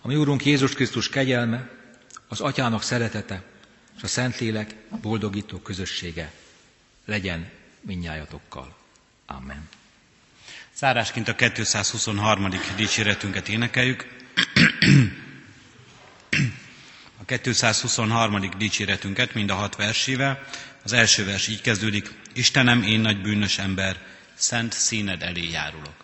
A 0.00 0.06
mi 0.08 0.16
Úrunk 0.16 0.44
Jézus 0.44 0.72
Krisztus 0.72 1.08
kegyelme, 1.08 1.68
az 2.28 2.40
Atyának 2.40 2.82
szeretete 2.82 3.42
és 3.96 4.02
a 4.02 4.06
Szentlélek 4.06 4.74
boldogító 5.02 5.58
közössége 5.58 6.32
legyen 7.04 7.50
minnyájatokkal. 7.80 8.76
Amen. 9.26 9.68
Zárásként 10.76 11.28
a 11.28 11.34
223. 11.34 12.48
dicséretünket 12.76 13.48
énekeljük. 13.48 14.06
A 17.20 17.24
223. 17.24 18.50
dicséretünket 18.58 19.34
mind 19.34 19.50
a 19.50 19.54
hat 19.54 19.76
versével. 19.76 20.46
Az 20.82 20.92
első 20.92 21.24
vers 21.24 21.48
így 21.48 21.60
kezdődik. 21.60 22.10
Istenem, 22.32 22.82
én 22.82 23.00
nagy 23.00 23.20
bűnös 23.20 23.58
ember, 23.58 23.96
szent 24.34 24.72
színed 24.72 25.22
elé 25.22 25.50
járulok. 25.50 25.94